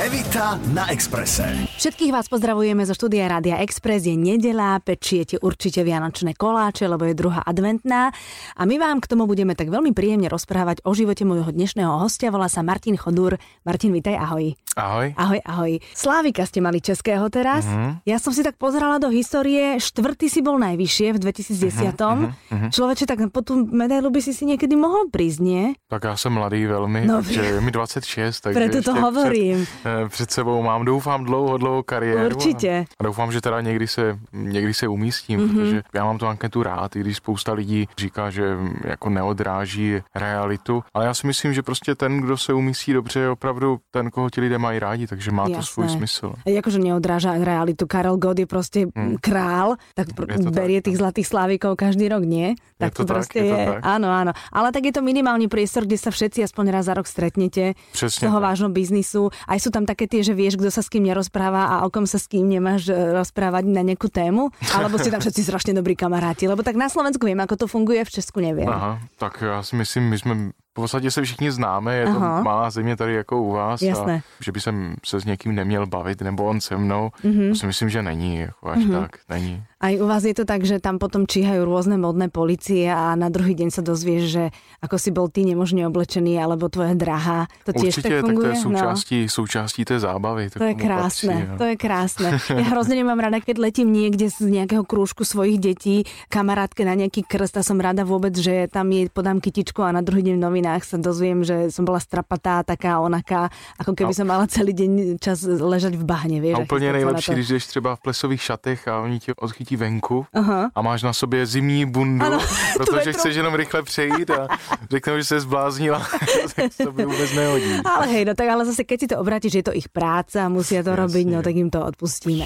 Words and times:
Evita 0.00 0.56
na 0.72 0.88
Exprese. 0.88 1.44
Všetkých 1.76 2.08
vás 2.08 2.24
pozdravujeme 2.32 2.88
zo 2.88 2.96
štúdia 2.96 3.28
Rádia 3.28 3.60
Express. 3.60 4.08
Je 4.08 4.16
nedela, 4.16 4.80
pečiete 4.80 5.36
určite 5.36 5.84
vianočné 5.84 6.32
koláče, 6.40 6.88
lebo 6.88 7.04
je 7.04 7.12
druhá 7.12 7.44
adventná. 7.44 8.08
A 8.56 8.62
my 8.64 8.80
vám 8.80 9.04
k 9.04 9.12
tomu 9.12 9.28
budeme 9.28 9.52
tak 9.52 9.68
veľmi 9.68 9.92
príjemne 9.92 10.32
rozprávať 10.32 10.80
o 10.88 10.96
živote 10.96 11.28
môjho 11.28 11.52
dnešného 11.52 12.00
hostia. 12.00 12.32
Volá 12.32 12.48
sa 12.48 12.64
Martin 12.64 12.96
Chodúr. 12.96 13.36
Martin, 13.60 13.92
vitaj, 13.92 14.16
ahoj. 14.16 14.56
Ahoj. 14.72 15.12
Ahoj, 15.20 15.40
ahoj. 15.44 15.72
Slávika 15.92 16.48
ste 16.48 16.64
mali 16.64 16.80
českého 16.80 17.28
teraz. 17.28 17.68
Uh-huh. 17.68 18.00
Ja 18.08 18.16
som 18.16 18.32
si 18.32 18.40
tak 18.40 18.56
pozerala 18.56 18.96
do 18.96 19.12
histórie. 19.12 19.76
Štvrtý 19.76 20.32
si 20.32 20.40
bol 20.40 20.56
najvyššie 20.56 21.12
v 21.12 21.18
2010. 21.28 21.92
Uh-huh, 22.00 22.32
uh-huh. 22.32 22.70
Človeče, 22.72 23.04
tak 23.04 23.20
po 23.36 23.44
tú 23.44 23.68
medailu 23.68 24.08
by 24.08 24.24
si 24.24 24.32
si 24.32 24.48
niekedy 24.48 24.80
mohol 24.80 25.12
prísť, 25.12 25.40
nie? 25.44 25.62
Tak 25.90 26.04
já 26.04 26.16
jsem 26.16 26.32
mladý 26.32 26.66
velmi, 26.66 27.06
no, 27.06 27.14
takže 27.14 27.44
je 27.44 27.60
mi 27.60 27.70
26, 27.70 28.40
takže 28.40 28.60
Preto 28.60 28.82
to 28.82 28.94
hovorím. 28.94 29.66
Před, 29.66 29.89
před 30.08 30.30
sebou 30.30 30.62
mám, 30.62 30.84
doufám, 30.84 31.24
dlouho, 31.24 31.58
dlouhou 31.58 31.82
kariéru. 31.82 32.36
Určitě. 32.36 32.84
A 32.98 33.04
doufám, 33.04 33.32
že 33.32 33.40
teda 33.40 33.60
někdy 33.60 33.86
se, 33.86 34.18
někdy 34.32 34.74
se 34.74 34.88
umístím, 34.88 35.40
mm-hmm. 35.40 35.54
protože 35.54 35.82
já 35.94 36.04
mám 36.04 36.18
tu 36.18 36.26
anketu 36.26 36.62
rád, 36.62 36.96
i 36.96 37.00
když 37.00 37.16
spousta 37.16 37.52
lidí 37.52 37.88
říká, 37.98 38.30
že 38.30 38.56
jako 38.84 39.10
neodráží 39.10 40.00
realitu, 40.14 40.82
ale 40.94 41.06
já 41.06 41.14
si 41.14 41.26
myslím, 41.26 41.52
že 41.54 41.62
prostě 41.62 41.94
ten, 41.94 42.20
kdo 42.20 42.36
se 42.36 42.52
umístí 42.52 42.92
dobře, 42.92 43.20
je 43.20 43.30
opravdu 43.30 43.78
ten, 43.90 44.10
koho 44.10 44.30
ti 44.30 44.40
lidé 44.40 44.58
mají 44.58 44.78
rádi, 44.78 45.06
takže 45.06 45.30
má 45.30 45.42
Jasné. 45.42 45.56
to 45.56 45.62
svůj 45.62 45.88
smysl. 45.88 46.32
Jakože 46.46 46.78
neodráža 46.78 47.34
realitu. 47.44 47.86
Karel 47.86 48.16
God 48.16 48.38
je 48.38 48.46
prostě 48.46 48.86
hmm. 48.96 49.16
král, 49.20 49.76
tak 49.94 50.08
pr- 50.08 50.50
berie 50.50 50.80
tak. 50.80 50.84
tých 50.84 50.98
zlatých 50.98 51.26
slávikov 51.26 51.76
každý 51.76 52.08
rok, 52.08 52.24
nie? 52.24 52.54
Tak 52.78 52.86
je 52.86 52.96
to, 52.96 53.04
to 53.04 53.14
prostě 53.14 53.38
tak, 53.38 53.48
je. 53.48 53.56
je. 53.56 53.66
To 53.66 53.72
tak. 53.72 53.84
Áno, 53.84 54.08
áno. 54.08 54.32
Ale 54.52 54.72
tak 54.72 54.84
je 54.84 54.92
to 54.92 55.02
minimálny 55.04 55.48
priestor, 55.48 55.84
kde 55.84 56.00
sa 56.00 56.10
všetci 56.10 56.44
aspoň 56.44 56.64
raz 56.72 56.84
za 56.88 56.94
rok 56.94 57.06
stretnete 57.06 57.74
Přesně 57.92 58.16
z 58.16 58.20
toho 58.20 58.40
tak. 58.40 58.42
vášho 58.42 58.68
biznisu. 58.68 59.30
Aj 59.48 59.58
sú 59.60 59.70
tam 59.70 59.79
také 59.86 60.08
tie, 60.08 60.24
že 60.24 60.32
vieš, 60.32 60.56
kto 60.56 60.72
sa 60.72 60.80
s 60.80 60.88
kým 60.88 61.04
nerozpráva 61.04 61.78
a 61.78 61.84
o 61.84 61.92
kom 61.92 62.08
sa 62.08 62.16
s 62.16 62.26
kým 62.26 62.48
nemáš 62.48 62.88
e, 62.88 62.94
rozprávať 62.94 63.68
na 63.68 63.84
nejakú 63.84 64.08
tému. 64.08 64.50
Alebo 64.76 64.96
ste 64.96 65.12
tam 65.12 65.20
všetci 65.20 65.42
strašne 65.44 65.72
dobrí 65.76 65.94
kamaráti. 65.94 66.48
Lebo 66.48 66.64
tak 66.64 66.80
na 66.80 66.88
Slovensku 66.88 67.24
viem, 67.28 67.38
ako 67.38 67.64
to 67.64 67.66
funguje, 67.66 68.04
v 68.04 68.10
Česku 68.10 68.40
neviem. 68.40 68.68
Aha, 68.68 69.00
tak 69.18 69.42
já 69.42 69.62
si 69.62 69.76
myslím, 69.76 70.08
my 70.08 70.18
jsme 70.18 70.34
v 70.70 70.74
podstatě 70.74 71.10
se 71.10 71.22
všichni 71.22 71.50
známe, 71.50 71.96
je 71.96 72.04
Aha. 72.04 72.38
to 72.38 72.44
malá 72.44 72.70
země 72.70 72.96
tady 72.96 73.14
jako 73.14 73.42
u 73.42 73.52
vás. 73.52 73.82
Jasné. 73.82 74.16
A 74.16 74.42
že 74.44 74.52
by 74.52 74.60
jsem 74.60 74.94
se 75.04 75.20
s 75.20 75.24
někým 75.24 75.54
neměl 75.54 75.86
bavit, 75.86 76.20
nebo 76.20 76.44
on 76.44 76.60
se 76.60 76.76
mnou, 76.76 77.10
mm-hmm. 77.24 77.48
to 77.48 77.54
si 77.54 77.66
myslím, 77.66 77.88
že 77.88 78.02
není, 78.02 78.38
jako 78.38 78.68
až 78.68 78.78
mm-hmm. 78.78 79.00
tak, 79.00 79.10
není. 79.28 79.62
Aj 79.80 79.96
u 79.96 80.06
vás 80.06 80.28
je 80.28 80.36
to 80.36 80.44
tak, 80.44 80.60
že 80.60 80.76
tam 80.76 81.00
potom 81.00 81.24
číhajú 81.24 81.64
rôzne 81.64 81.96
modné 81.96 82.28
policie 82.28 82.84
a 82.92 83.16
na 83.16 83.32
druhý 83.32 83.56
deň 83.56 83.72
sa 83.72 83.80
dozvieš, 83.80 84.24
že 84.28 84.44
ako 84.84 84.96
si 85.00 85.08
bol 85.08 85.32
ty 85.32 85.40
nemožne 85.48 85.88
oblečený, 85.88 86.36
alebo 86.36 86.68
tvoje 86.68 86.92
drahá. 87.00 87.48
To 87.64 87.72
tiež 87.72 87.96
Určite, 87.96 88.20
tak 88.20 88.28
funguje? 88.28 88.36
tak 88.36 88.36
to 88.36 88.46
je 88.52 88.60
súčastí, 88.60 89.18
no. 89.24 89.32
súčastí 89.32 89.80
té 89.88 89.96
zábavy. 89.96 90.52
To, 90.52 90.68
je 90.68 90.76
krásne, 90.76 91.32
patří, 91.32 91.48
no. 91.48 91.56
to 91.56 91.64
je 91.64 91.76
krásne. 91.80 92.28
Ja 92.60 92.66
hrozne 92.76 93.00
nemám 93.00 93.24
rada, 93.24 93.40
keď 93.40 93.56
letím 93.56 93.88
niekde 93.88 94.28
z 94.28 94.52
nejakého 94.52 94.84
krúžku 94.84 95.24
svojich 95.24 95.56
detí, 95.56 96.04
kamarátke 96.28 96.84
na 96.84 96.92
nejaký 96.92 97.24
krst 97.24 97.56
a 97.56 97.64
som 97.64 97.80
rada 97.80 98.04
vôbec, 98.04 98.36
že 98.36 98.68
tam 98.68 98.92
jej 98.92 99.08
podám 99.08 99.40
kytičku 99.40 99.80
a 99.80 99.96
na 99.96 100.04
druhý 100.04 100.28
deň 100.28 100.36
v 100.36 100.42
novinách 100.60 100.84
sa 100.84 100.96
dozviem, 101.00 101.40
že 101.40 101.72
som 101.72 101.88
bola 101.88 101.96
strapatá, 101.96 102.60
taká 102.60 103.00
onaká, 103.00 103.48
ako 103.80 103.96
keby 103.96 104.12
no. 104.12 104.18
som 104.20 104.26
mala 104.28 104.44
celý 104.44 104.76
deň 104.76 105.16
čas 105.16 105.48
ležať 105.48 105.96
v 105.96 106.04
bahne. 106.04 106.36
Vieš, 106.40 106.54
a 106.54 106.58
úplně 106.60 106.92
nejlepší, 106.92 107.32
když 107.32 107.48
jdeš 107.48 107.66
třeba 107.66 107.96
v 107.96 108.00
plesových 108.00 108.42
šatech 108.42 108.88
a 108.88 109.00
oni 109.00 109.20
tě 109.20 109.34
odchytí 109.34 109.76
venku 109.76 110.26
Aha. 110.34 110.70
a 110.74 110.82
máš 110.82 111.02
na 111.02 111.12
sobě 111.12 111.46
zimní 111.46 111.86
bundu, 111.86 112.26
ano, 112.26 112.38
protože 112.76 113.12
chceš 113.12 113.36
jenom 113.36 113.54
rychle 113.54 113.82
přejít 113.82 114.30
a 114.30 114.48
řeknou, 114.90 115.16
že 115.16 115.24
se 115.24 115.40
zbláznila, 115.40 115.98
tak 116.56 116.70
to 116.76 116.92
by 116.92 117.04
vůbec 117.04 117.32
nehodí. 117.34 117.72
Ale 117.84 118.06
hej, 118.06 118.24
no 118.24 118.34
tak 118.34 118.48
ale 118.48 118.66
zase, 118.66 118.84
keď 118.84 119.00
si 119.00 119.06
to 119.06 119.18
obrátíš, 119.18 119.52
že 119.52 119.58
je 119.58 119.62
to 119.62 119.74
ich 119.74 119.88
práca, 119.88 120.48
musia 120.48 120.84
to 120.84 120.92
Jasne. 120.92 121.02
robiť, 121.02 121.26
no 121.32 121.40
tak 121.42 121.54
im 121.56 121.70
to 121.70 121.80
odpustíme. 121.80 122.44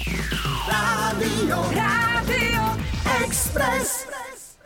Rádio, 0.67 1.57
Rádio 1.75 2.63
Express. 3.23 4.24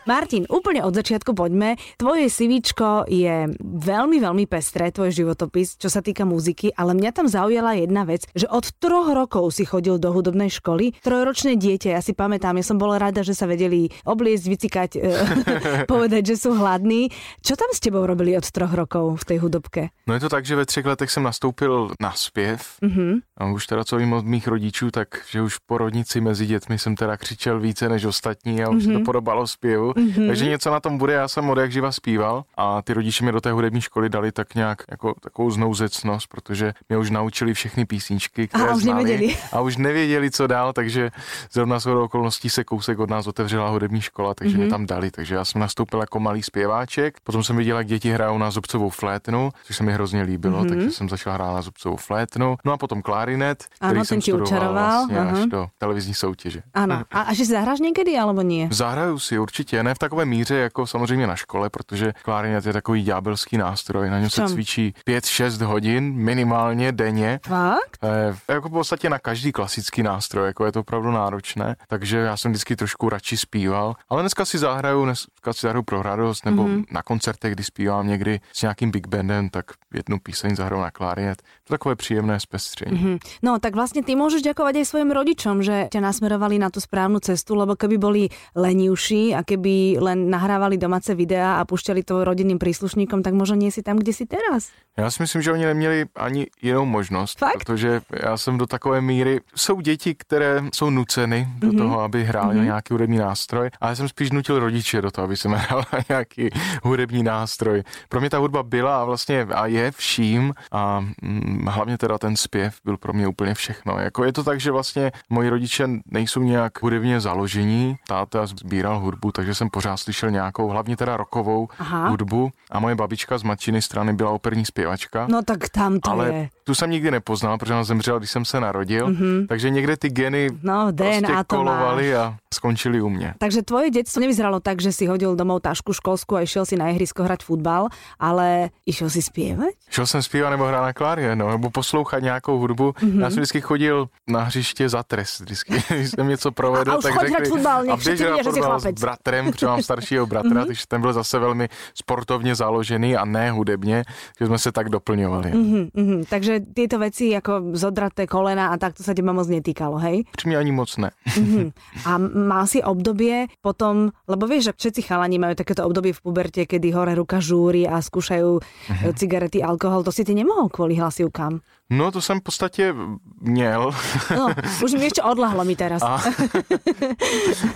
Martin, 0.09 0.49
úplne 0.49 0.81
od 0.81 0.97
začiatku 0.97 1.37
poďme. 1.37 1.77
Tvoje 2.01 2.33
CVčko 2.33 3.05
je 3.05 3.45
veľmi, 3.61 4.17
veľmi 4.17 4.49
pestré, 4.49 4.89
tvoj 4.89 5.13
životopis, 5.13 5.77
čo 5.77 5.85
sa 5.85 6.01
týka 6.01 6.25
muziky, 6.25 6.73
ale 6.73 6.97
mňa 6.97 7.11
tam 7.13 7.29
zaujala 7.29 7.77
jedna 7.77 8.09
vec, 8.09 8.25
že 8.33 8.49
od 8.49 8.65
troch 8.81 9.13
rokov 9.13 9.53
si 9.53 9.69
chodil 9.69 10.01
do 10.01 10.09
hudobnej 10.09 10.49
školy. 10.49 10.97
Trojročné 11.05 11.61
dieťa, 11.61 11.93
ja 11.93 12.01
si 12.01 12.17
pamätám, 12.17 12.57
ja 12.57 12.65
som 12.65 12.81
bola 12.81 12.97
rada, 12.97 13.21
že 13.21 13.37
sa 13.37 13.45
vedeli 13.45 13.93
obliecť, 14.01 14.45
vycikať, 14.49 14.89
e, 14.97 14.99
povedať, 15.93 16.33
že 16.33 16.41
sú 16.41 16.57
hladní. 16.57 17.13
Čo 17.45 17.53
tam 17.53 17.69
s 17.69 17.77
tebou 17.77 18.01
robili 18.09 18.33
od 18.33 18.49
troch 18.49 18.73
rokov 18.73 19.21
v 19.21 19.23
tej 19.29 19.37
hudobke? 19.45 19.93
No 20.09 20.17
je 20.17 20.25
to 20.25 20.33
tak, 20.33 20.41
že 20.41 20.57
ve 20.57 20.65
třech 20.65 20.89
letech 20.89 21.11
jsem 21.13 21.21
nastoupil 21.21 21.93
na 22.01 22.17
zpěv 22.17 22.81
mm-hmm. 22.81 23.21
a 23.37 23.45
už 23.45 23.67
teda 23.67 23.85
co 23.85 23.93
vím 23.97 24.13
od 24.13 24.25
mých 24.25 24.47
rodičů, 24.47 24.89
tak 24.91 25.21
že 25.29 25.41
už 25.41 25.61
po 25.69 25.77
rodnici 25.77 26.17
mezi 26.21 26.49
dětmi 26.49 26.79
jsem 26.79 26.95
teda 26.95 27.17
křičel 27.17 27.59
více 27.59 27.89
než 27.89 28.05
ostatní 28.05 28.63
a 28.63 28.69
už 28.69 28.75
mm-hmm. 28.75 28.81
se 28.81 28.91
to 28.91 28.99
mhm. 28.99 29.05
podobalo 29.05 29.47
zpěvu. 29.47 29.98
Mm-hmm. 29.99 30.27
Takže 30.27 30.45
něco 30.45 30.71
na 30.71 30.79
tom 30.79 30.97
bude, 30.97 31.13
já 31.13 31.27
jsem 31.27 31.49
od 31.49 31.57
jak 31.57 31.71
živa 31.71 31.91
zpíval 31.91 32.43
a 32.57 32.81
ty 32.81 32.93
rodiče 32.93 33.25
mi 33.25 33.31
do 33.31 33.41
té 33.41 33.51
hudební 33.51 33.81
školy 33.81 34.09
dali 34.09 34.31
tak 34.31 34.55
nějak 34.55 34.83
jako 34.91 35.13
takovou 35.21 35.51
znouzecnost, 35.51 36.27
protože 36.27 36.73
mě 36.89 36.97
už 36.97 37.09
naučili 37.09 37.53
všechny 37.53 37.85
písničky, 37.85 38.47
které 38.47 38.69
a 38.69 38.75
už 38.75 38.83
znali 38.83 39.03
nevěděli. 39.03 39.37
a 39.51 39.61
už 39.61 39.77
nevěděli, 39.77 40.31
co 40.31 40.47
dál, 40.47 40.73
takže 40.73 41.11
zrovna 41.51 41.79
z 41.79 41.85
okolností 41.87 42.49
se 42.49 42.63
kousek 42.63 42.99
od 42.99 43.09
nás 43.09 43.27
otevřela 43.27 43.69
hudební 43.69 44.01
škola, 44.01 44.33
takže 44.33 44.57
mm-hmm. 44.57 44.59
mě 44.59 44.69
tam 44.69 44.85
dali. 44.85 45.11
Takže 45.11 45.35
já 45.35 45.45
jsem 45.45 45.61
nastoupil 45.61 45.99
jako 45.99 46.19
malý 46.19 46.43
zpěváček, 46.43 47.17
potom 47.23 47.43
jsem 47.43 47.57
viděl, 47.57 47.77
jak 47.77 47.87
děti 47.87 48.11
hrajou 48.11 48.37
na 48.37 48.51
zubcovou 48.51 48.89
flétnu, 48.89 49.51
což 49.63 49.75
se 49.75 49.83
mi 49.83 49.93
hrozně 49.93 50.21
líbilo, 50.21 50.63
mm-hmm. 50.63 50.69
takže 50.69 50.91
jsem 50.91 51.09
začal 51.09 51.33
hrát 51.33 51.53
na 51.53 51.61
zubcovou 51.61 51.95
flétnu, 51.95 52.55
no 52.65 52.73
a 52.73 52.77
potom 52.77 53.01
klarinet, 53.01 53.65
ano, 53.81 53.91
který 53.91 54.05
jsem 54.05 54.21
studoval 54.21 54.73
vlastně 54.73 55.19
až 55.19 55.45
do 55.45 55.67
televizní 55.77 56.13
soutěže. 56.13 56.61
Ano. 56.73 57.03
A, 57.11 57.21
a 57.21 57.33
že 57.33 57.45
zahráš 57.45 57.79
někdy, 57.79 58.17
alebo 58.17 58.41
nie? 58.41 58.67
Zahraju 58.71 59.19
si 59.19 59.39
určitě, 59.39 59.83
ne 59.89 59.95
v 59.95 59.99
takové 59.99 60.25
míře 60.25 60.55
jako 60.55 60.87
samozřejmě 60.87 61.27
na 61.27 61.35
škole, 61.35 61.69
protože 61.69 62.13
klarinet 62.23 62.65
je 62.65 62.73
takový 62.73 63.03
ďábelský 63.03 63.57
nástroj, 63.57 64.09
na 64.09 64.19
něm 64.19 64.29
se 64.29 64.47
cvičí 64.47 64.93
5-6 65.07 65.65
hodin 65.65 66.13
minimálně 66.13 66.91
denně. 66.91 67.39
Fakt? 67.45 67.97
E, 68.03 68.53
jako 68.53 68.69
v 68.69 68.71
podstatě 68.71 69.09
na 69.09 69.19
každý 69.19 69.51
klasický 69.51 70.03
nástroj, 70.03 70.47
jako 70.47 70.65
je 70.65 70.71
to 70.71 70.79
opravdu 70.79 71.11
náročné, 71.11 71.75
takže 71.87 72.17
já 72.17 72.37
jsem 72.37 72.51
vždycky 72.51 72.75
trošku 72.75 73.09
radši 73.09 73.37
zpíval, 73.37 73.95
ale 74.09 74.21
dneska 74.21 74.45
si 74.45 74.57
zahraju, 74.57 75.05
dneska 75.05 75.53
si 75.53 75.59
zahraju 75.61 75.83
pro 75.83 76.01
radost, 76.01 76.45
nebo 76.45 76.63
mm-hmm. 76.63 76.85
na 76.91 77.03
koncertech, 77.03 77.53
kdy 77.53 77.63
zpívám 77.63 78.07
někdy 78.07 78.39
s 78.53 78.61
nějakým 78.61 78.91
big 78.91 79.07
bandem, 79.07 79.49
tak 79.49 79.65
jednu 79.93 80.19
píseň 80.19 80.55
zahraju 80.55 80.81
na 80.81 80.91
klarinet. 80.91 81.41
To 81.63 81.73
takové 81.73 81.95
příjemné 81.95 82.39
zpestření. 82.39 82.97
Mm-hmm. 82.97 83.19
No 83.43 83.59
tak 83.59 83.75
vlastně 83.75 84.03
ty 84.03 84.15
můžeš 84.15 84.41
děkovat 84.41 84.75
aj 84.75 84.85
svojim 84.85 85.11
rodičom, 85.11 85.63
že 85.63 85.87
tě 85.91 86.01
nasmerovali 86.01 86.59
na 86.59 86.69
tu 86.69 86.79
správnou 86.81 87.19
cestu, 87.19 87.55
lebo 87.55 87.75
keby 87.75 87.97
boli 87.97 88.29
lenivší 88.55 89.35
a 89.35 89.43
keby 89.43 89.68
len 89.99 90.29
nahrávali 90.29 90.77
domáce 90.77 91.15
videa 91.15 91.59
a 91.59 91.65
pušťali 91.65 92.03
to 92.03 92.23
rodinným 92.23 92.59
príslušníkom, 92.59 93.23
tak 93.23 93.33
možno 93.33 93.55
nie 93.55 93.71
si 93.71 93.81
tam, 93.81 93.97
kde 93.97 94.13
si 94.13 94.25
teraz. 94.25 94.71
Já 94.97 95.11
si 95.11 95.23
myslím, 95.23 95.41
že 95.41 95.51
oni 95.51 95.65
neměli 95.65 96.05
ani 96.15 96.47
jinou 96.61 96.85
možnost, 96.85 97.39
Fakt? 97.39 97.63
protože 97.63 98.01
já 98.23 98.37
jsem 98.37 98.57
do 98.57 98.67
takové 98.67 99.01
míry, 99.01 99.39
jsou 99.55 99.81
děti, 99.81 100.15
které 100.15 100.63
jsou 100.73 100.89
nuceny 100.89 101.47
do 101.57 101.67
mm-hmm. 101.67 101.77
toho, 101.77 102.01
aby 102.01 102.23
hráli 102.23 102.55
mm-hmm. 102.55 102.63
nějaký 102.63 102.93
hudební 102.93 103.17
nástroj, 103.17 103.69
a 103.81 103.89
já 103.89 103.95
jsem 103.95 104.07
spíš 104.07 104.31
nutil 104.31 104.59
rodiče 104.59 105.01
do 105.01 105.11
toho, 105.11 105.25
aby 105.25 105.37
jsem 105.37 105.51
hrál 105.63 105.83
nějaký 106.09 106.49
hudební 106.83 107.23
nástroj. 107.23 107.83
Pro 108.09 108.19
mě 108.19 108.29
ta 108.29 108.37
hudba 108.37 108.63
byla 108.63 109.01
a 109.01 109.05
vlastně 109.05 109.41
a 109.41 109.65
je 109.65 109.91
vším 109.91 110.53
a 110.71 110.99
hm, 110.99 111.65
hlavně 111.69 111.97
teda 111.97 112.17
ten 112.17 112.35
zpěv 112.35 112.75
byl 112.85 112.97
pro 112.97 113.13
mě 113.13 113.27
úplně 113.27 113.53
všechno. 113.53 113.99
Jako 113.99 114.23
je 114.23 114.33
to 114.33 114.43
tak, 114.43 114.59
že 114.59 114.71
vlastně 114.71 115.11
moji 115.29 115.49
rodiče 115.49 115.89
nejsou 116.11 116.43
nějak 116.43 116.81
hudebně 116.81 117.19
založení, 117.19 117.95
táta 118.07 118.45
sbíral 118.45 118.99
hudbu, 118.99 119.31
takže 119.31 119.55
jsem 119.59 119.69
pořád 119.69 119.97
slyšel 119.97 120.31
nějakou, 120.31 120.67
hlavně 120.67 120.97
teda 120.97 121.17
rokovou 121.17 121.67
Aha. 121.79 122.07
hudbu 122.09 122.51
a 122.71 122.79
moje 122.79 122.95
babička 122.95 123.37
z 123.37 123.43
matčiny 123.43 123.81
strany 123.81 124.13
byla 124.13 124.31
operní 124.31 124.65
zpěvačka. 124.65 125.27
No 125.29 125.41
tak 125.41 125.69
tam 125.69 125.99
to 125.99 126.11
ale 126.11 126.33
je. 126.33 126.49
tu 126.63 126.75
jsem 126.75 126.89
nikdy 126.91 127.11
nepoznal, 127.11 127.57
protože 127.57 127.73
ona 127.73 127.83
zemřela, 127.83 128.17
když 128.17 128.31
jsem 128.31 128.45
se 128.45 128.59
narodil, 128.59 129.07
mm-hmm. 129.07 129.47
takže 129.47 129.69
někde 129.69 129.97
ty 129.97 130.09
geny 130.09 130.49
no, 130.63 130.91
DNA 130.91 131.27
prostě 131.27 131.43
kolovaly 131.47 132.15
a 132.15 132.37
skončili 132.53 133.01
u 133.01 133.09
mě. 133.09 133.33
Takže 133.37 133.61
tvoje 133.61 133.89
dětstvo 133.89 134.19
nevyzeralo 134.19 134.59
tak, 134.59 134.81
že 134.81 134.91
si 134.91 135.05
hodil 135.05 135.35
domov 135.35 135.61
tašku 135.61 135.93
školskou 135.93 136.35
a 136.35 136.41
išel 136.41 136.65
si 136.65 136.77
na 136.77 136.89
ihrisko 136.89 137.23
hrať 137.23 137.43
futbal, 137.43 137.87
ale 138.19 138.69
išel 138.85 139.09
si 139.09 139.21
zpívat? 139.21 139.69
Šel 139.89 140.05
jsem 140.07 140.23
zpívat 140.23 140.51
nebo 140.51 140.65
hrát 140.65 140.81
na 140.81 140.93
klárie, 140.93 141.35
no, 141.35 141.49
nebo 141.49 141.69
poslouchat 141.69 142.19
nějakou 142.19 142.57
hudbu. 142.57 142.91
Mm-hmm. 142.91 143.21
Já 143.21 143.29
jsem 143.29 143.37
vždycky 143.37 143.61
chodil 143.61 144.09
na 144.27 144.43
hřiště 144.43 144.89
za 144.89 145.03
trest, 145.03 145.39
vždycky, 145.39 145.83
když 145.93 146.09
jsem 146.09 146.27
něco 146.27 146.51
provedl, 146.51 146.91
a, 146.91 147.01
tak 147.01 147.13
řekli, 147.19 147.65
a 147.65 147.97
běžel 147.97 148.37
na 148.37 148.43
fotbal 148.43 148.79
s 148.79 148.85
bratrem, 149.01 149.48
protože 149.51 149.65
mám 149.65 149.81
staršího 149.81 150.25
bratra, 150.25 150.49
mm-hmm. 150.49 150.67
takže 150.67 150.83
ten 150.87 151.01
byl 151.01 151.13
zase 151.13 151.39
velmi 151.39 151.69
sportovně 151.95 152.55
založený 152.55 153.15
a 153.15 153.25
ne 153.25 153.51
hudebně, 153.51 154.03
že 154.39 154.45
jsme 154.45 154.57
se 154.59 154.71
tak 154.71 154.89
doplňovali. 154.89 155.51
Mm-hmm, 155.51 155.91
mm-hmm. 155.91 156.25
Takže 156.29 156.59
tyto 156.73 156.99
věci 156.99 157.25
jako 157.25 157.61
zodraté 157.73 158.27
kolena 158.27 158.67
a 158.67 158.77
tak 158.77 158.93
to 158.93 159.03
se 159.03 159.13
těma 159.13 159.33
moc 159.33 159.47
netýkalo, 159.47 159.97
hej? 159.97 160.23
Při 160.37 160.47
mě 160.47 160.57
ani 160.57 160.71
moc 160.71 160.97
ne. 160.97 161.11
Mm-hmm. 161.27 161.71
A 162.05 162.17
mal 162.17 162.67
si 162.67 162.83
obdobie 162.83 163.47
potom, 163.61 164.11
lebo 164.27 164.47
vieš, 164.47 164.63
že 164.63 164.71
všetci 164.77 165.01
chalani 165.01 165.39
majú 165.39 165.55
takéto 165.55 165.85
obdobie 165.85 166.13
v 166.13 166.21
puberte, 166.21 166.65
kedy 166.65 166.91
hore 166.91 167.15
ruka 167.15 167.39
žúri 167.39 167.87
a 167.87 168.01
skúšajú 168.01 168.59
mm-hmm. 168.59 169.13
cigarety, 169.15 169.59
alkohol, 169.63 170.03
to 170.03 170.11
si 170.11 170.23
ty 170.23 170.35
nemohol 170.35 170.69
kvôli 170.69 170.99
hlasivkám. 170.99 171.61
No 171.89 172.11
to 172.11 172.21
jsem 172.21 172.39
v 172.39 172.43
podstatě 172.43 172.95
měl. 173.41 173.91
No, 174.35 174.47
už 174.83 174.93
mi 174.93 175.03
ještě 175.03 175.21
odlahlo 175.21 175.65
mi 175.65 175.75
teraz. 175.75 176.01
A, 176.01 176.21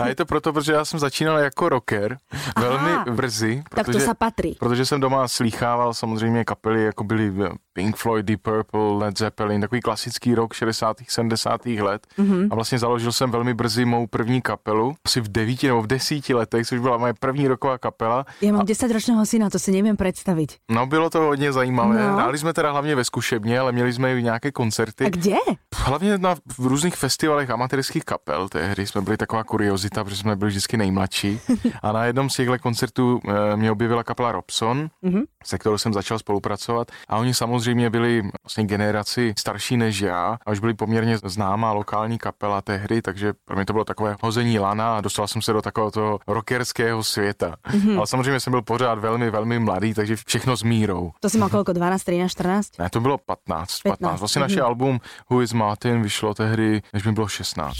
a 0.00 0.08
je 0.08 0.14
to 0.14 0.26
proto, 0.26 0.52
protože 0.52 0.72
já 0.72 0.84
jsem 0.84 1.00
začínal 1.00 1.38
jako 1.38 1.68
rocker 1.68 2.18
velmi 2.58 2.92
Aha, 2.92 3.04
brzy. 3.10 3.62
Protože, 3.70 3.84
tak 3.84 3.86
to 3.86 4.00
se 4.00 4.14
patří. 4.14 4.56
Protože 4.58 4.86
jsem 4.86 5.00
doma 5.00 5.28
slýchával 5.28 5.94
samozřejmě 5.94 6.44
kapely, 6.44 6.84
jako 6.84 7.04
byly 7.04 7.32
Pink 7.72 7.96
Floyd, 7.96 8.26
Deep 8.26 8.42
Purple, 8.42 8.96
Led 8.96 9.18
Zeppelin, 9.18 9.60
takový 9.60 9.80
klasický 9.80 10.34
rok 10.34 10.54
60. 10.54 10.96
70. 11.08 11.66
let. 11.66 12.06
Mm-hmm. 12.18 12.48
A 12.50 12.54
vlastně 12.54 12.78
založil 12.78 13.12
jsem 13.12 13.30
velmi 13.30 13.54
brzy 13.54 13.84
mou 13.84 14.06
první 14.06 14.42
kapelu, 14.42 14.94
asi 15.04 15.20
v 15.20 15.28
devíti 15.28 15.66
nebo 15.66 15.82
v 15.82 15.86
desíti 15.86 16.34
letech, 16.34 16.66
což 16.66 16.78
byla 16.80 16.96
moje 16.96 17.14
první 17.20 17.48
roková 17.48 17.78
kapela. 17.78 18.26
Já 18.40 18.52
mám 18.52 18.66
a... 18.84 18.92
ročného 18.92 19.26
syna, 19.26 19.50
to 19.50 19.58
si 19.58 19.72
nevím 19.72 19.96
představit. 19.96 20.52
No 20.70 20.86
bylo 20.86 21.10
to 21.10 21.20
hodně 21.20 21.52
zajímavé. 21.52 22.08
No. 22.08 22.14
Hráli 22.14 22.38
jsme 22.38 22.52
teda 22.52 22.70
hlavně 22.70 22.94
ve 22.94 23.04
zkušebně, 23.04 23.58
ale 23.58 23.72
měli 23.72 23.92
jsme 23.92 24.03
i 24.12 24.22
nějaké 24.22 24.52
koncerty. 24.52 25.04
A 25.04 25.08
kde? 25.08 25.36
Hlavně 25.74 26.18
na 26.18 26.34
v 26.58 26.66
různých 26.66 26.96
festivalech 26.96 27.50
amatérských 27.50 28.04
kapel. 28.04 28.48
Tehdy 28.48 28.86
jsme 28.86 29.00
byli 29.00 29.16
taková 29.16 29.44
kuriozita, 29.44 30.04
protože 30.04 30.16
jsme 30.16 30.36
byli 30.36 30.48
vždycky 30.48 30.76
nejmladší. 30.76 31.40
A 31.82 31.92
na 31.92 32.04
jednom 32.04 32.30
z 32.30 32.34
těchto 32.36 32.58
koncertů 32.58 33.20
eh, 33.28 33.56
mě 33.56 33.72
objevila 33.72 34.04
kapela 34.04 34.32
Robson, 34.32 34.88
mm-hmm. 35.04 35.22
se 35.44 35.58
kterou 35.58 35.78
jsem 35.78 35.92
začal 35.92 36.18
spolupracovat. 36.18 36.92
A 37.08 37.16
oni 37.16 37.34
samozřejmě 37.34 37.90
byli 37.90 38.22
vlastně 38.44 38.64
generaci 38.64 39.34
starší 39.38 39.76
než 39.76 40.00
já 40.00 40.38
a 40.46 40.50
už 40.50 40.58
byli 40.58 40.74
poměrně 40.74 41.18
známá 41.24 41.72
lokální 41.72 42.18
kapela 42.18 42.62
tehdy, 42.62 43.02
takže 43.02 43.32
pro 43.44 43.56
mě 43.56 43.64
to 43.64 43.72
bylo 43.72 43.84
takové 43.84 44.16
hození 44.22 44.58
lana 44.58 44.96
a 44.96 45.00
dostal 45.00 45.28
jsem 45.28 45.42
se 45.42 45.52
do 45.52 45.62
takového 45.62 45.90
toho 45.90 46.20
rockerského 46.28 47.04
světa. 47.04 47.56
Mm-hmm. 47.68 47.96
Ale 47.96 48.06
samozřejmě 48.06 48.40
jsem 48.40 48.50
byl 48.50 48.62
pořád 48.62 48.98
velmi, 48.98 49.30
velmi 49.30 49.58
mladý, 49.58 49.94
takže 49.94 50.16
všechno 50.26 50.56
s 50.56 50.62
mírou. 50.62 51.12
To 51.20 51.30
si 51.30 51.38
mal 51.38 51.48
kolko, 51.48 51.72
12, 51.72 52.04
13, 52.04 52.30
14? 52.30 52.78
Ne, 52.78 52.90
to 52.90 53.00
bylo 53.00 53.18
15. 53.18 53.80
15. 53.82 53.93
15. 53.96 54.20
Vlastně 54.20 54.40
mm-hmm. 54.40 54.44
naše 54.44 54.60
album 54.60 55.00
Who 55.30 55.42
is 55.42 55.52
Martin 55.52 56.02
vyšlo 56.02 56.34
tehdy, 56.34 56.82
než 56.92 57.04
mi 57.04 57.12
bylo 57.12 57.28
16. 57.28 57.76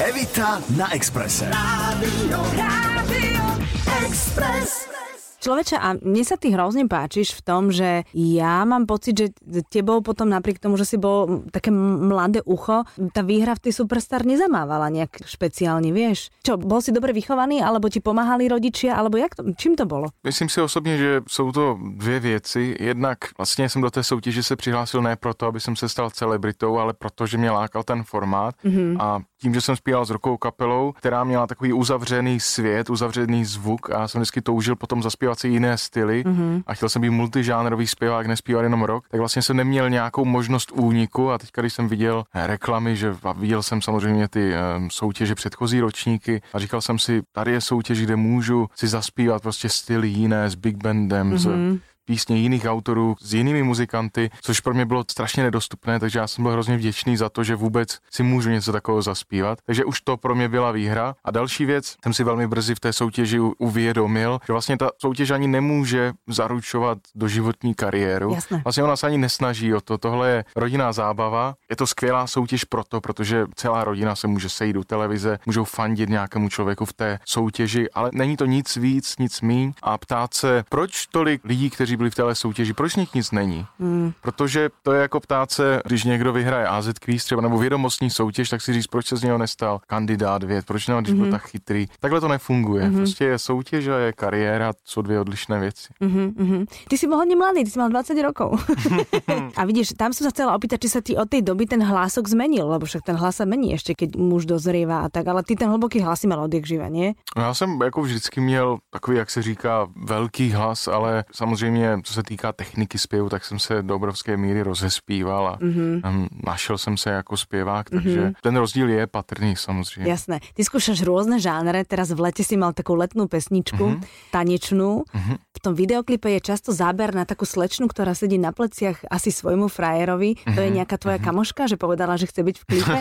Evita 0.00 0.60
na 0.76 0.94
Expresse. 0.94 1.50
Rádio, 1.50 2.46
Rádio 2.56 3.66
Express. 4.06 4.99
Človeče, 5.40 5.76
a 5.80 5.96
mne 5.96 6.24
sa 6.24 6.36
ty 6.36 6.52
hrozne 6.52 6.84
páčiš 6.84 7.32
v 7.32 7.42
tom, 7.42 7.72
že 7.72 8.04
ja 8.12 8.62
mám 8.68 8.84
pocit, 8.84 9.16
že 9.16 9.26
tebou 9.72 10.04
potom 10.04 10.28
napriek 10.28 10.60
tomu, 10.60 10.76
že 10.76 10.84
si 10.84 10.96
bol 11.00 11.48
také 11.48 11.72
mladé 11.72 12.44
ucho, 12.44 12.84
tá 13.16 13.24
výhra 13.24 13.56
v 13.56 13.64
tej 13.64 13.72
Superstar 13.72 14.28
nezamávala 14.28 14.92
nejak 14.92 15.24
špeciálne, 15.24 15.88
vieš? 15.96 16.28
Čo, 16.44 16.60
bol 16.60 16.84
si 16.84 16.92
dobre 16.92 17.16
vychovaný, 17.16 17.64
alebo 17.64 17.88
ti 17.88 18.04
pomáhali 18.04 18.52
rodičia, 18.52 19.00
alebo 19.00 19.16
jak 19.16 19.32
to, 19.32 19.42
čím 19.56 19.80
to 19.80 19.88
bolo? 19.88 20.12
Myslím 20.24 20.48
si 20.48 20.60
osobně, 20.60 20.98
že 20.98 21.20
jsou 21.28 21.52
to 21.52 21.78
dvě 21.96 22.20
věci. 22.20 22.76
Jednak 22.80 23.18
vlastně 23.38 23.68
jsem 23.68 23.82
do 23.82 23.90
té 23.90 24.02
soutěže 24.02 24.42
se 24.42 24.56
přihlásil 24.56 25.02
ne 25.02 25.16
proto, 25.16 25.46
aby 25.46 25.60
jsem 25.60 25.76
se 25.76 25.88
stal 25.88 26.10
celebritou, 26.10 26.78
ale 26.78 26.92
protože 26.92 27.38
mě 27.38 27.50
lákal 27.50 27.82
ten 27.82 28.04
formát 28.04 28.54
mm-hmm. 28.64 28.96
a 29.00 29.20
tím, 29.40 29.54
že 29.54 29.60
jsem 29.60 29.76
zpíval 29.76 30.04
s 30.04 30.10
rokovou 30.10 30.36
kapelou, 30.36 30.92
která 30.92 31.24
měla 31.24 31.46
takový 31.46 31.72
uzavřený 31.72 32.40
svět, 32.40 32.90
uzavřený 32.90 33.44
zvuk 33.44 33.90
a 33.90 34.00
já 34.00 34.08
jsem 34.08 34.20
vždycky 34.20 34.40
toužil 34.42 34.76
potom 34.76 35.02
zaspívat 35.02 35.29
si 35.38 35.48
jiné 35.48 35.78
styly 35.78 36.24
mm-hmm. 36.24 36.62
a 36.66 36.74
chtěl 36.74 36.88
jsem 36.88 37.02
být 37.02 37.10
multižánrový 37.10 37.86
zpěvák, 37.86 38.26
nespívat 38.26 38.62
jenom 38.62 38.82
rok, 38.82 39.04
tak 39.10 39.20
vlastně 39.20 39.42
jsem 39.42 39.56
neměl 39.56 39.90
nějakou 39.90 40.24
možnost 40.24 40.72
úniku 40.72 41.30
a 41.30 41.38
teď, 41.38 41.50
když 41.60 41.72
jsem 41.72 41.88
viděl 41.88 42.24
reklamy, 42.34 42.96
že 42.96 43.16
a 43.22 43.32
viděl 43.32 43.62
jsem 43.62 43.82
samozřejmě 43.82 44.28
ty 44.28 44.52
um, 44.76 44.90
soutěže 44.90 45.34
předchozí 45.34 45.80
ročníky 45.80 46.42
a 46.54 46.58
říkal 46.58 46.80
jsem 46.80 46.98
si, 46.98 47.22
tady 47.32 47.52
je 47.52 47.60
soutěž, 47.60 48.02
kde 48.02 48.16
můžu 48.16 48.66
si 48.74 48.88
zaspívat 48.88 49.42
prostě 49.42 49.68
styly 49.68 50.08
jiné 50.08 50.50
s 50.50 50.54
big 50.54 50.76
bandem, 50.76 51.30
mm-hmm. 51.30 51.38
s 51.38 51.46
mhm 51.46 51.80
písně 52.04 52.36
jiných 52.36 52.64
autorů 52.64 53.16
s 53.20 53.34
jinými 53.34 53.62
muzikanty, 53.62 54.30
což 54.42 54.60
pro 54.60 54.74
mě 54.74 54.86
bylo 54.86 55.04
strašně 55.10 55.42
nedostupné, 55.42 56.00
takže 56.00 56.18
já 56.18 56.26
jsem 56.26 56.44
byl 56.44 56.52
hrozně 56.52 56.76
vděčný 56.76 57.16
za 57.16 57.28
to, 57.28 57.44
že 57.44 57.54
vůbec 57.54 57.98
si 58.10 58.22
můžu 58.22 58.50
něco 58.50 58.72
takového 58.72 59.02
zaspívat. 59.02 59.58
Takže 59.66 59.84
už 59.84 60.00
to 60.00 60.16
pro 60.16 60.34
mě 60.34 60.48
byla 60.48 60.72
výhra. 60.72 61.14
A 61.24 61.30
další 61.30 61.64
věc, 61.64 61.96
jsem 62.04 62.14
si 62.14 62.24
velmi 62.24 62.46
brzy 62.48 62.74
v 62.74 62.80
té 62.80 62.92
soutěži 62.92 63.40
uvědomil, 63.58 64.38
že 64.46 64.52
vlastně 64.52 64.76
ta 64.76 64.90
soutěž 64.98 65.30
ani 65.30 65.48
nemůže 65.48 66.12
zaručovat 66.28 66.98
doživotní 67.14 67.74
kariéru. 67.74 68.34
Jasne. 68.34 68.60
Vlastně 68.64 68.82
ona 68.82 68.96
se 68.96 69.06
ani 69.06 69.18
nesnaží 69.18 69.74
o 69.74 69.80
to. 69.80 69.98
Tohle 69.98 70.30
je 70.30 70.44
rodinná 70.56 70.92
zábava. 70.92 71.54
Je 71.70 71.76
to 71.76 71.86
skvělá 71.86 72.26
soutěž 72.26 72.64
proto, 72.64 73.00
protože 73.00 73.46
celá 73.54 73.84
rodina 73.84 74.16
se 74.16 74.26
může 74.26 74.48
sejít 74.48 74.74
do 74.74 74.84
televize, 74.84 75.38
můžou 75.46 75.64
fandit 75.64 76.08
nějakému 76.08 76.48
člověku 76.48 76.84
v 76.84 76.92
té 76.92 77.18
soutěži, 77.24 77.90
ale 77.90 78.10
není 78.14 78.36
to 78.36 78.46
nic 78.46 78.76
víc, 78.76 79.18
nic 79.18 79.40
míň 79.40 79.72
a 79.82 79.98
ptát 79.98 80.34
se, 80.34 80.64
proč 80.68 81.06
tolik 81.06 81.44
lidí, 81.44 81.70
kteří 81.70 81.96
byli 82.00 82.10
v 82.10 82.14
téhle 82.14 82.34
soutěži, 82.34 82.72
proč 82.72 82.96
nich 82.96 83.14
nic 83.14 83.30
není? 83.30 83.66
Hmm. 83.80 84.12
Protože 84.22 84.70
to 84.82 84.92
je 84.92 85.02
jako 85.02 85.20
ptát 85.20 85.50
se, 85.50 85.80
když 85.84 86.04
někdo 86.04 86.32
vyhraje 86.32 86.66
AZ 86.66 86.88
Quiz 87.00 87.24
třeba 87.24 87.42
nebo 87.42 87.58
vědomostní 87.58 88.10
soutěž, 88.10 88.48
tak 88.48 88.62
si 88.62 88.72
říct, 88.72 88.86
proč 88.86 89.06
se 89.06 89.16
z 89.16 89.22
něho 89.22 89.38
nestal 89.38 89.80
kandidát 89.86 90.42
věd, 90.42 90.66
proč 90.66 90.88
ne, 90.88 90.94
když 91.00 91.12
hmm. 91.12 91.22
byl 91.22 91.30
tak 91.30 91.42
chytrý. 91.42 91.86
Takhle 92.00 92.20
to 92.20 92.28
nefunguje. 92.28 92.84
Hmm. 92.84 92.96
Prostě 92.96 93.24
je 93.24 93.38
soutěž 93.38 93.88
a 93.88 93.98
je 93.98 94.12
kariéra, 94.12 94.72
jsou 94.84 95.02
dvě 95.02 95.20
odlišné 95.20 95.60
věci. 95.60 95.88
Hmm, 96.00 96.34
hmm. 96.38 96.64
Ty 96.88 96.98
jsi 96.98 97.06
hodně 97.06 97.36
mladý, 97.36 97.64
ty 97.64 97.70
jsi 97.70 97.78
mal 97.78 97.88
20 97.88 98.22
rokov. 98.22 98.70
a 99.56 99.64
vidíš, 99.64 99.88
tam 99.96 100.12
jsem 100.12 100.24
se 100.24 100.30
chcela 100.30 100.54
opýtať, 100.54 100.80
či 100.80 100.88
se 100.88 101.02
ti 101.02 101.16
od 101.16 101.28
té 101.28 101.42
doby 101.42 101.66
ten 101.66 101.82
hlások 101.82 102.28
zmenil, 102.28 102.68
lebo 102.68 102.86
však 102.86 103.02
ten 103.02 103.16
hlas 103.16 103.36
se 103.36 103.46
mení 103.46 103.70
ještě, 103.70 103.94
keď 103.94 104.16
muž 104.16 104.46
dozrieva 104.46 105.00
a 105.00 105.08
tak, 105.08 105.28
ale 105.28 105.42
ty 105.42 105.56
ten 105.56 105.68
hluboký 105.68 106.00
hlas 106.00 106.20
si 106.20 106.26
mal 106.26 106.40
odjek 106.40 106.66
živé, 106.66 106.90
nie? 106.90 107.12
No 107.36 107.42
já 107.42 107.54
jsem 107.54 107.80
jako 107.82 108.02
vždycky 108.02 108.40
měl 108.40 108.78
takový, 108.90 109.16
jak 109.16 109.30
se 109.30 109.42
říká, 109.42 109.88
velký 109.96 110.50
hlas, 110.50 110.88
ale 110.88 111.24
samozřejmě 111.32 111.79
co 112.02 112.12
se 112.12 112.22
týká 112.22 112.52
techniky 112.52 112.98
zpěvu, 112.98 113.28
tak 113.28 113.44
jsem 113.44 113.58
se 113.58 113.82
do 113.82 113.96
obrovské 113.96 114.36
míry 114.36 114.62
rozespíval 114.62 115.48
a 115.48 115.56
mm-hmm. 115.58 116.28
našel 116.46 116.78
jsem 116.78 116.96
se 116.96 117.10
jako 117.10 117.36
zpěvák, 117.36 117.90
takže 117.90 118.20
mm-hmm. 118.20 118.34
ten 118.42 118.56
rozdíl 118.56 118.88
je 118.88 119.06
patrný 119.06 119.56
samozřejmě. 119.56 120.10
Jasné. 120.10 120.40
Ty 120.54 120.64
zkoušáš 120.64 121.02
různé 121.02 121.40
žánry, 121.40 121.84
teraz 121.84 122.10
v 122.10 122.20
lete 122.20 122.44
si 122.44 122.56
mal 122.56 122.72
takovou 122.72 122.98
letnou 122.98 123.26
pesničku, 123.26 123.84
mm-hmm. 123.84 124.04
tanečnú. 124.30 125.04
Mm-hmm. 125.04 125.36
V 125.56 125.60
tom 125.60 125.74
videoklipe 125.74 126.30
je 126.30 126.40
často 126.40 126.72
záber 126.72 127.12
na 127.12 127.28
takú 127.28 127.44
slečnu, 127.44 127.84
ktorá 127.84 128.16
sedí 128.16 128.40
na 128.40 128.48
pleciach 128.48 129.04
asi 129.12 129.28
svojmu 129.28 129.68
frajerovi. 129.68 130.32
Mm-hmm. 130.32 130.54
To 130.56 130.60
je 130.60 130.70
mhm. 130.72 130.74
nějaká 130.74 130.96
tvoja 130.96 131.18
mm-hmm. 131.20 131.28
kamoška, 131.28 131.62
že 131.66 131.76
povedala, 131.76 132.16
že 132.16 132.26
chce 132.26 132.40
být 132.42 132.58
v 132.58 132.64
klipe? 132.64 132.98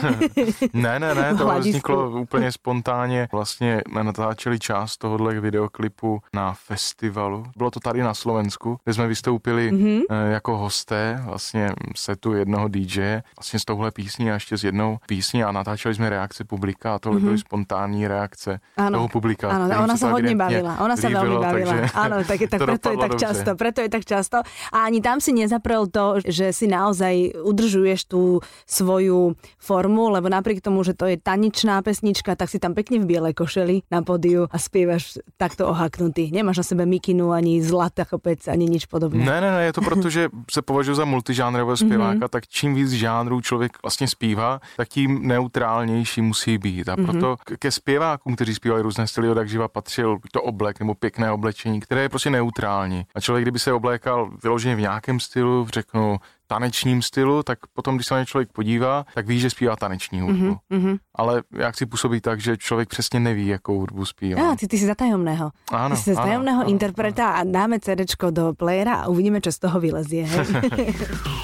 ne, 0.74 1.00
ne, 1.00 1.16
ne, 1.16 1.36
to 1.40 1.48
vzniklo 1.60 2.12
úplně 2.20 2.52
spontánně. 2.52 3.28
Vlastně 3.32 3.82
natáčeli 3.88 4.60
část 4.60 4.98
tohohle 4.98 5.40
videoklipu 5.40 6.22
na 6.34 6.54
festivalu. 6.54 7.46
Bylo 7.58 7.72
to 7.72 7.80
tady 7.80 8.04
na 8.04 8.14
Slovensku, 8.14 8.69
kde 8.84 8.94
jsme 8.94 9.08
vystoupili 9.08 9.72
mm-hmm. 9.72 10.02
jako 10.32 10.58
hosté 10.58 11.22
vlastně 11.26 11.70
setu 11.96 12.34
jednoho 12.34 12.68
DJ 12.68 13.22
vlastně 13.38 13.60
s 13.60 13.66
touhle 13.66 13.92
písní 13.92 14.32
a 14.32 14.34
ještě 14.34 14.58
s 14.58 14.64
jednou 14.64 14.98
písní 15.08 15.44
a 15.44 15.52
natáčeli 15.52 15.96
jsme 15.96 16.10
reakce 16.10 16.44
publika 16.44 16.96
a 16.96 17.00
tohle 17.00 17.20
mm-hmm. 17.20 17.24
byly 17.24 17.38
spontánní 17.38 18.08
reakce 18.08 18.60
ano. 18.78 18.98
toho 18.98 19.08
publika. 19.08 19.50
Ano, 19.50 19.84
ona 19.84 19.98
se 19.98 20.12
hodně 20.12 20.36
bavila, 20.36 20.80
ona 20.80 20.98
se 20.98 21.10
velmi 21.10 21.38
bavila. 21.38 21.74
Takže 21.74 21.92
ano, 21.94 22.16
tak, 22.28 22.40
tak 22.50 22.62
preto 22.64 22.90
je 22.92 22.98
tak 22.98 23.12
dobře. 23.12 23.26
často, 23.26 23.56
preto 23.56 23.82
je 23.82 23.90
tak 23.90 24.06
často. 24.06 24.38
A 24.74 24.78
ani 24.84 25.02
tam 25.02 25.22
si 25.22 25.32
nezaprel 25.34 25.88
to, 25.88 26.20
že 26.26 26.52
si 26.54 26.68
naozaj 26.68 27.32
udržuješ 27.44 28.06
tu 28.06 28.40
svoju 28.68 29.36
formu, 29.60 30.10
lebo 30.10 30.28
napriek 30.30 30.60
tomu, 30.60 30.84
že 30.84 30.94
to 30.94 31.06
je 31.06 31.16
taničná 31.16 31.80
pesnička, 31.82 32.36
tak 32.36 32.52
si 32.52 32.60
tam 32.60 32.76
pekne 32.76 33.00
v 33.00 33.06
bielej 33.16 33.34
košeli 33.34 33.88
na 33.88 34.04
podiu 34.04 34.52
a 34.52 34.58
spievaš 34.60 35.22
takto 35.40 35.72
ohaknutý. 35.72 36.32
Nemáš 36.36 36.58
na 36.58 36.66
sebe 36.76 36.84
mikinu, 36.84 37.32
ani 37.32 37.64
zlata 37.64 38.04
kopec, 38.04 38.44
ani 38.52 38.59
nič 38.66 38.86
podobné. 38.86 39.26
Ne, 39.26 39.42
ne, 39.42 39.52
ne, 39.52 39.64
je 39.64 39.74
to 39.74 39.82
proto, 39.82 40.10
že 40.10 40.30
se 40.52 40.62
považuji 40.62 40.96
za 40.96 41.06
multižánrového 41.06 41.78
zpěváka, 41.78 42.20
mm-hmm. 42.20 42.30
tak 42.30 42.48
čím 42.48 42.76
víc 42.76 42.92
žánrů 42.92 43.42
člověk 43.42 43.72
vlastně 43.84 44.08
zpívá, 44.08 44.60
tak 44.78 44.88
tím 44.88 45.28
neutrálnější 45.28 46.22
musí 46.22 46.58
být. 46.58 46.90
A 46.90 46.96
mm-hmm. 46.96 47.06
proto 47.06 47.36
ke 47.60 47.72
zpěvákům, 47.72 48.36
kteří 48.36 48.56
zpívají 48.56 48.84
různé 48.84 49.08
styly 49.08 49.30
od 49.30 49.48
živa, 49.48 49.68
patřil 49.68 50.18
to 50.32 50.42
oblek 50.42 50.80
nebo 50.80 50.96
pěkné 50.96 51.32
oblečení, 51.32 51.80
které 51.80 52.02
je 52.02 52.10
prostě 52.10 52.30
neutrální. 52.30 53.06
A 53.16 53.22
člověk, 53.22 53.44
kdyby 53.44 53.60
se 53.60 53.74
oblékal 53.74 54.30
vyloženě 54.44 54.76
v 54.76 54.82
nějakém 54.82 55.20
stylu, 55.20 55.68
řeknu 55.74 56.18
tanečním 56.50 57.02
stylu, 57.02 57.44
tak 57.44 57.60
potom, 57.74 57.96
když 57.96 58.08
se 58.08 58.14
na 58.14 58.20
ně 58.20 58.26
člověk 58.26 58.50
podívá, 58.52 59.06
tak 59.14 59.28
ví, 59.28 59.40
že 59.40 59.50
zpívá 59.50 59.76
taneční 59.76 60.22
hudbu. 60.22 60.58
Mm-hmm. 60.72 60.98
Ale 61.16 61.44
jak 61.58 61.78
si 61.78 61.86
působí 61.86 62.22
tak, 62.22 62.42
že 62.42 62.58
člověk 62.58 62.90
přesně 62.90 63.20
neví, 63.20 63.48
jakou 63.48 63.80
hudbu 63.80 64.06
zpívá. 64.06 64.52
A, 64.52 64.56
ty, 64.56 64.68
ty 64.68 64.78
jsi 64.78 64.86
za 64.86 64.96
tajomného. 64.96 65.52
Ano, 65.72 65.96
ty 65.96 66.02
jsi 66.02 66.14
za 66.14 66.22
tajomného 66.22 66.62
ano, 66.62 66.70
interpreta 66.70 67.30
ano. 67.30 67.50
a 67.50 67.52
dáme 67.54 67.80
CDčko 67.80 68.32
do 68.32 68.54
playera 68.54 68.96
a 68.96 69.08
uvidíme, 69.08 69.42
čo 69.42 69.52
z 69.52 69.60
toho 69.60 69.80
vylezie. 69.80 70.26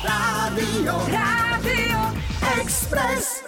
Rádio, 0.05 0.93
Rádio 1.11 1.99
Express. 2.61 3.45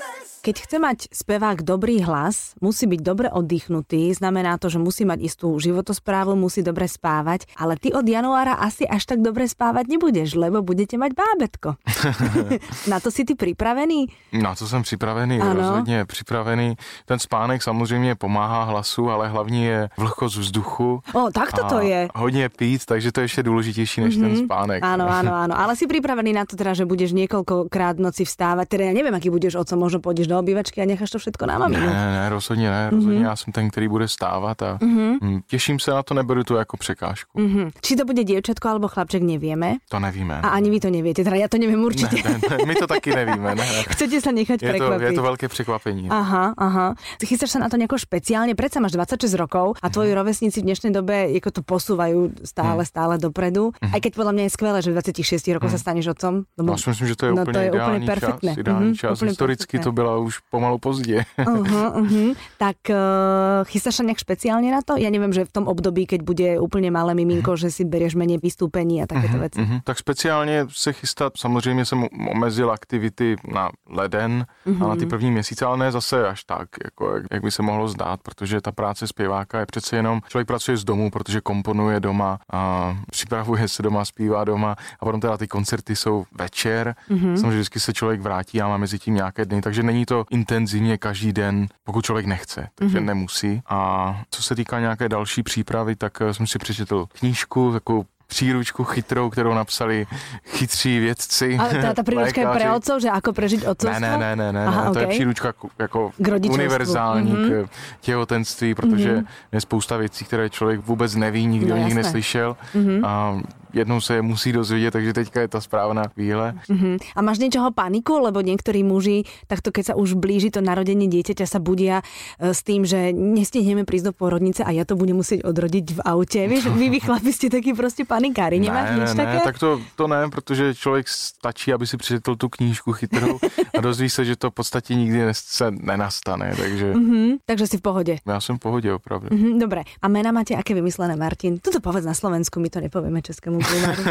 Keď 0.48 0.64
chce 0.64 0.78
mať 0.80 1.00
spevák 1.12 1.60
dobrý 1.60 2.08
hlas, 2.08 2.56
musí 2.64 2.88
byť 2.88 3.02
dobre 3.04 3.28
oddychnutý, 3.28 4.16
znamená 4.16 4.56
to, 4.56 4.72
že 4.72 4.80
musí 4.80 5.04
mať 5.04 5.20
istú 5.28 5.52
životosprávu, 5.60 6.40
musí 6.40 6.64
dobre 6.64 6.88
spávať, 6.88 7.52
ale 7.60 7.76
ty 7.76 7.92
od 7.92 8.08
januára 8.08 8.56
asi 8.56 8.88
až 8.88 9.12
tak 9.12 9.20
dobre 9.20 9.44
spávať 9.44 9.92
nebudeš, 9.92 10.40
lebo 10.40 10.64
budete 10.64 10.96
mať 10.96 11.12
bábetko. 11.20 11.76
Na 12.92 13.04
to 13.04 13.12
si 13.12 13.28
ty 13.28 13.36
připravený? 13.36 14.08
Na 14.40 14.56
to 14.56 14.64
jsem 14.64 14.88
připravený, 14.88 15.44
ano. 15.44 15.54
rozhodně 15.54 16.06
připravený. 16.08 16.80
Ten 17.04 17.20
spánek 17.20 17.60
samozřejmě 17.60 18.16
pomáhá 18.16 18.64
hlasu, 18.64 19.12
ale 19.12 19.28
hlavní 19.28 19.64
je 19.64 19.90
vlhkost 20.00 20.38
vzduchu. 20.38 21.04
O, 21.12 21.28
tak 21.28 21.52
to 21.68 21.84
je. 21.84 22.08
Hodně 22.16 22.50
pít, 22.50 22.88
takže 22.88 23.12
to 23.12 23.20
je 23.20 23.26
ještě 23.26 23.44
důležitější 23.44 24.02
než 24.02 24.16
mm-hmm. 24.16 24.22
ten 24.22 24.32
mhm. 24.32 24.46
spánek. 24.48 24.80
Áno, 24.80 25.12
áno, 25.12 25.32
áno. 25.44 25.54
Ale 25.60 25.76
si 25.76 25.92
připravený 25.92 26.32
na 26.32 26.48
to 26.48 26.56
teda, 26.56 26.72
že 26.72 26.88
budeš 26.88 27.12
niekoľkokrát 27.12 28.00
v 28.00 28.08
noci 28.08 28.24
vstávať. 28.24 28.66
Teda 28.72 28.84
ja 28.88 28.96
neviem, 28.96 29.12
aký 29.12 29.28
budeš 29.28 29.60
otcom, 29.60 29.84
možno 29.84 30.00
pôjdeš 30.00 30.32
do 30.32 30.37
obývačky 30.40 30.82
a 30.82 30.86
necháš 30.86 31.10
to 31.10 31.20
všetko 31.20 31.46
na 31.46 31.58
maminu. 31.58 31.86
Ne, 31.86 32.12
ne, 32.12 32.30
rozhodně 32.30 32.70
ne. 32.70 32.90
Rozhodně 32.90 33.20
mm-hmm. 33.20 33.30
já 33.30 33.36
jsem 33.36 33.54
ten, 33.54 33.70
který 33.70 33.88
bude 33.88 34.08
stávat 34.08 34.62
a 34.62 34.78
mm-hmm. 34.78 35.42
těším 35.48 35.80
se 35.80 35.92
na 35.92 36.04
to, 36.04 36.14
neberu 36.14 36.44
to 36.44 36.56
jako 36.56 36.78
překážku. 36.78 37.40
Mm-hmm. 37.40 37.72
Či 37.82 37.96
to 37.96 38.06
bude 38.06 38.24
dievčatko 38.24 38.70
alebo 38.70 38.88
chlapček, 38.88 39.24
nevieme. 39.24 39.82
To 39.90 40.00
nevíme. 40.00 40.42
A 40.44 40.48
ani 40.50 40.70
vy 40.70 40.80
to 40.80 40.90
neviete, 40.90 41.24
teda 41.24 41.36
ja 41.36 41.48
to 41.48 41.58
neviem 41.58 41.82
určite. 41.82 42.22
Ne, 42.22 42.38
ne, 42.38 42.58
ne, 42.58 42.66
my 42.66 42.76
to 42.76 42.88
taky 42.88 43.16
nevíme. 43.16 43.56
Ne, 43.56 43.66
ne. 43.66 43.82
Chcete 43.90 44.22
sa 44.22 44.32
nechať 44.32 44.60
je. 44.62 44.72
To, 44.78 45.02
je 45.02 45.12
to 45.18 45.26
veľké 45.26 45.46
překvapení. 45.48 46.10
Aha, 46.10 46.54
aha. 46.58 46.94
Chystáš 47.24 47.58
sa 47.58 47.60
na 47.64 47.70
to 47.72 47.78
nejako 47.80 47.98
špeciálne? 47.98 48.54
Predsa 48.54 48.78
máš 48.84 48.94
26 48.94 49.34
rokov 49.40 49.80
a 49.82 49.90
tvoji 49.90 50.12
mm-hmm. 50.12 50.20
rovesníci 50.20 50.58
v 50.62 50.66
dnešnej 50.70 50.92
dobe 50.94 51.18
ako 51.48 51.50
to 51.54 51.62
posúvajú 51.64 52.20
stále, 52.44 52.84
mm. 52.84 52.90
stále 52.92 53.14
dopredu. 53.16 53.72
Mm-hmm. 53.72 53.94
Aj 53.96 54.00
keď 54.04 54.12
podľa 54.20 54.34
mňa 54.36 54.44
je 54.44 54.52
skvelé, 54.52 54.78
že 54.84 54.90
v 54.92 54.96
26 55.00 55.56
rokov 55.56 55.70
mm. 55.72 55.74
sa 55.74 55.80
staneš 55.80 56.06
otcom. 56.12 56.44
Lebo... 56.60 56.70
No, 56.76 56.76
myslím, 56.76 57.08
že 57.08 57.16
to 57.16 57.26
je 57.26 57.32
no, 57.32 57.42
úplně 57.42 57.54
to 57.54 57.60
je 57.60 57.68
ideální 57.68 57.96
úplně 57.96 58.06
perfektné. 58.06 58.52
čas. 58.52 58.58
Ideální 58.58 58.92
mm-hmm, 58.92 59.00
čas. 59.00 59.22
Historicky 59.22 59.78
perfektné. 59.78 59.84
to 59.84 59.92
byla 59.92 60.18
už 60.28 60.40
pomalu 60.52 60.78
pozdě. 60.78 61.24
uh-huh, 61.38 62.04
uh-huh. 62.04 62.36
Tak 62.60 62.78
uh, 62.92 63.64
chystáš 63.72 64.00
sa 64.00 64.04
nejak 64.04 64.20
špeciálne 64.20 64.68
na 64.68 64.84
to? 64.84 65.00
Ja 65.00 65.08
neviem, 65.08 65.32
že 65.32 65.48
v 65.48 65.52
tom 65.56 65.66
období, 65.72 66.04
keď 66.04 66.22
bude 66.28 66.48
úplne 66.60 66.92
malé 66.92 67.16
miminko, 67.16 67.56
uh-huh. 67.56 67.64
že 67.64 67.72
si 67.72 67.84
berieš 67.88 68.20
menej 68.20 68.44
vystúpení 68.44 69.00
a 69.02 69.08
takéto 69.08 69.40
uh-huh, 69.40 69.48
veci. 69.48 69.60
Uh-huh. 69.64 69.80
Tak 69.84 69.98
speciálně 69.98 70.68
se 70.70 70.94
chystat, 70.94 71.34
samozřejmě 71.38 71.86
jsem 71.86 72.06
omezil 72.32 72.72
aktivity 72.72 73.36
na 73.48 73.70
leden 73.90 74.46
uh-huh. 74.68 74.86
a 74.86 74.88
na 74.88 74.96
ty 74.96 75.06
první 75.06 75.32
měsíce, 75.32 75.66
ale 75.66 75.78
ne 75.78 75.92
zase 75.92 76.28
až 76.28 76.44
tak, 76.44 76.68
jako 76.84 77.16
jak, 77.16 77.24
jak 77.32 77.44
by 77.44 77.52
se 77.52 77.62
mohlo 77.64 77.88
zdát, 77.88 78.20
protože 78.24 78.62
ta 78.62 78.72
práce 78.72 79.08
zpěváka 79.08 79.60
je 79.60 79.66
přece 79.66 79.96
jenom, 79.96 80.22
člověk 80.28 80.48
pracuje 80.48 80.78
z 80.78 80.84
domu, 80.84 81.12
protože 81.12 81.42
komponuje 81.42 82.00
doma 82.00 82.40
a 82.52 82.94
připravuje 83.12 83.68
se 83.68 83.84
doma, 83.84 84.06
zpívá 84.06 84.44
doma 84.44 84.76
a 85.00 85.06
potom 85.06 85.22
teda 85.22 85.38
ty 85.38 85.48
koncerty 85.48 85.96
jsou 85.96 86.26
večer. 86.32 86.96
Mm-hmm. 87.10 87.36
Samozřejmě 87.36 87.58
vždycky 87.58 87.80
se 87.80 87.94
člověk 87.94 88.22
vrátí 88.22 88.62
a 88.62 88.68
má 88.68 88.78
mezi 88.78 89.00
tím 89.00 89.14
nějaké 89.14 89.46
dny, 89.46 89.62
takže 89.62 89.84
není 89.84 90.06
to 90.08 90.26
intenzivně 90.30 90.98
každý 90.98 91.34
den, 91.34 91.68
pokud 91.84 92.06
člověk 92.06 92.26
nechce, 92.26 92.70
takže 92.76 93.00
mm-hmm. 93.00 93.06
nemusí. 93.06 93.62
A 93.66 94.22
co 94.30 94.44
se 94.44 94.56
týká 94.56 94.80
nějaké 94.80 95.10
další 95.10 95.44
přípravy, 95.44 95.96
tak 95.96 96.22
eh, 96.22 96.34
jsem 96.34 96.48
si 96.48 96.60
přečetl 96.60 97.06
knížku, 97.20 97.72
takovou 97.74 98.06
příručku 98.28 98.84
chytrou, 98.84 99.30
kterou 99.30 99.54
napsali 99.54 100.08
chytří 100.46 101.00
vědci. 101.00 101.58
Ale 101.60 101.82
ta, 101.82 101.94
ta 101.94 102.04
příručka 102.04 102.42
je 102.42 102.48
pro 102.48 102.76
otcov, 102.76 103.02
že 103.02 103.10
ako 103.10 103.34
prežít 103.34 103.68
otcovstvo? 103.68 104.00
Ne, 104.00 104.18
ne, 104.18 104.36
ne, 104.36 104.54
ne, 104.54 104.66
Aha, 104.66 104.84
ne. 104.84 104.90
Okay. 104.90 104.94
to 104.94 105.00
je 105.00 105.08
příručka 105.08 105.54
jako 105.80 106.12
univerzální 106.50 107.32
mm-hmm. 107.32 107.68
k 107.68 108.02
těhotenství, 108.02 108.76
protože 108.76 109.16
mm-hmm. 109.18 109.28
je 109.52 109.62
spousta 109.62 109.98
věcí, 109.98 110.26
které 110.26 110.50
člověk 110.50 110.80
vůbec 110.80 111.16
neví, 111.16 111.46
nikdy 111.46 111.70
no, 111.72 111.76
o 111.76 111.80
nich 111.80 111.96
neslyšel. 111.96 112.58
Mm-hmm. 112.76 113.06
A 113.06 113.42
jednou 113.74 114.02
se 114.02 114.14
je 114.16 114.22
musí 114.22 114.52
dozvědět, 114.52 114.92
takže 114.92 115.14
teďka 115.14 115.42
je 115.42 115.48
ta 115.48 115.62
správná 115.62 116.08
chvíle. 116.08 116.56
Uh-huh. 116.70 116.98
A 117.16 117.22
máš 117.22 117.38
niečoho 117.38 117.72
paniku, 117.72 118.20
lebo 118.20 118.42
niektorí 118.42 118.82
muži, 118.82 119.28
takto 119.46 119.70
keď 119.70 119.84
sa 119.84 119.94
už 119.94 120.18
blíži 120.18 120.50
to 120.50 120.66
narodenie 120.66 121.06
dieťaťa, 121.06 121.46
sa 121.46 121.60
budia 121.62 122.02
e, 122.02 122.54
s 122.54 122.66
tým, 122.66 122.88
že 122.88 123.14
nestihneme 123.14 123.86
prísť 123.86 124.12
do 124.12 124.14
porodnice 124.18 124.66
a 124.66 124.74
ja 124.74 124.84
to 124.88 124.98
budem 124.98 125.22
musieť 125.22 125.46
odrodiť 125.46 125.86
v 125.94 126.02
aute. 126.02 126.42
Vieš, 126.48 126.72
vy, 126.80 126.88
vy 126.90 127.00
chlapi 127.00 127.32
ste 127.34 127.48
takí 127.54 127.74
prostě 127.74 128.06
panikári, 128.18 128.60
nemáš 128.60 128.90
ne, 128.90 128.96
nič 128.98 129.14
ne, 129.14 129.26
také? 129.26 129.40
tak 129.40 129.60
to, 129.60 129.82
to 129.96 130.08
ne, 130.08 130.30
protože 130.30 130.76
člověk 130.76 131.08
stačí, 131.08 131.74
aby 131.74 131.88
si 131.88 131.98
přečetl 131.98 132.36
tu 132.36 132.50
knížku 132.50 132.94
chytrou 132.94 133.40
a 133.78 133.82
dozví 133.82 134.10
se, 134.10 134.26
že 134.26 134.36
to 134.36 134.52
v 134.52 134.54
podstatě 134.54 134.96
nikdy 134.96 135.22
se 135.32 135.72
nenastane, 135.72 136.54
takže... 136.58 136.94
Uh-huh. 136.94 137.38
Takže 137.46 137.68
si 137.68 137.78
v 137.78 137.82
pohodě. 137.82 138.18
Já 138.26 138.42
jsem 138.42 138.58
v 138.58 138.60
pohodě, 138.60 138.94
opravdu. 138.94 139.28
Uh-huh, 139.28 139.60
dobre. 139.60 139.82
A 140.02 140.08
mena 140.08 140.32
máte 140.32 140.56
aké 140.56 140.74
vymyslené, 140.74 141.16
Martin? 141.16 141.60
Tuto 141.60 141.80
povedz 141.80 142.06
na 142.06 142.14
Slovensku, 142.14 142.60
my 142.60 142.70
to 142.70 142.82
nepovieme 142.82 143.22
českému 143.22 143.60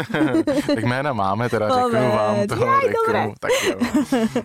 tak 0.67 0.83
jména 0.83 1.13
máme, 1.13 1.49
teda 1.49 1.67
Povedz. 1.67 1.91
řeknu 1.91 2.09
vám 2.09 2.47
to. 2.47 2.65
Jaj, 2.65 2.81
řeknu, 2.81 3.33
tak 3.39 3.51
jo. 3.69 3.75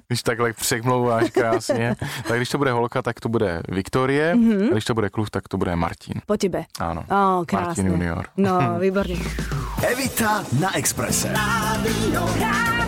Když 0.08 0.22
takhle 0.22 0.52
překmlouváš 0.52 1.30
krásně. 1.30 1.96
Tak 2.28 2.36
když 2.36 2.48
to 2.48 2.58
bude 2.58 2.72
holka, 2.72 3.02
tak 3.02 3.20
to 3.20 3.28
bude 3.28 3.62
Viktorie. 3.68 4.34
Mm-hmm. 4.34 4.68
A 4.68 4.72
když 4.72 4.84
to 4.84 4.94
bude 4.94 5.10
kluk, 5.10 5.30
tak 5.30 5.48
to 5.48 5.58
bude 5.58 5.76
Martin. 5.76 6.14
Po 6.26 6.36
tebe. 6.36 6.64
Ano. 6.80 7.04
Oh, 7.10 7.44
Martin 7.52 7.86
junior. 7.86 8.26
No, 8.36 8.78
výborně. 8.80 9.16
Evita 9.82 10.44
na 10.60 10.78
Expresse. 10.78 11.26
Rádio, 11.26 12.24
Rádio 12.40 12.81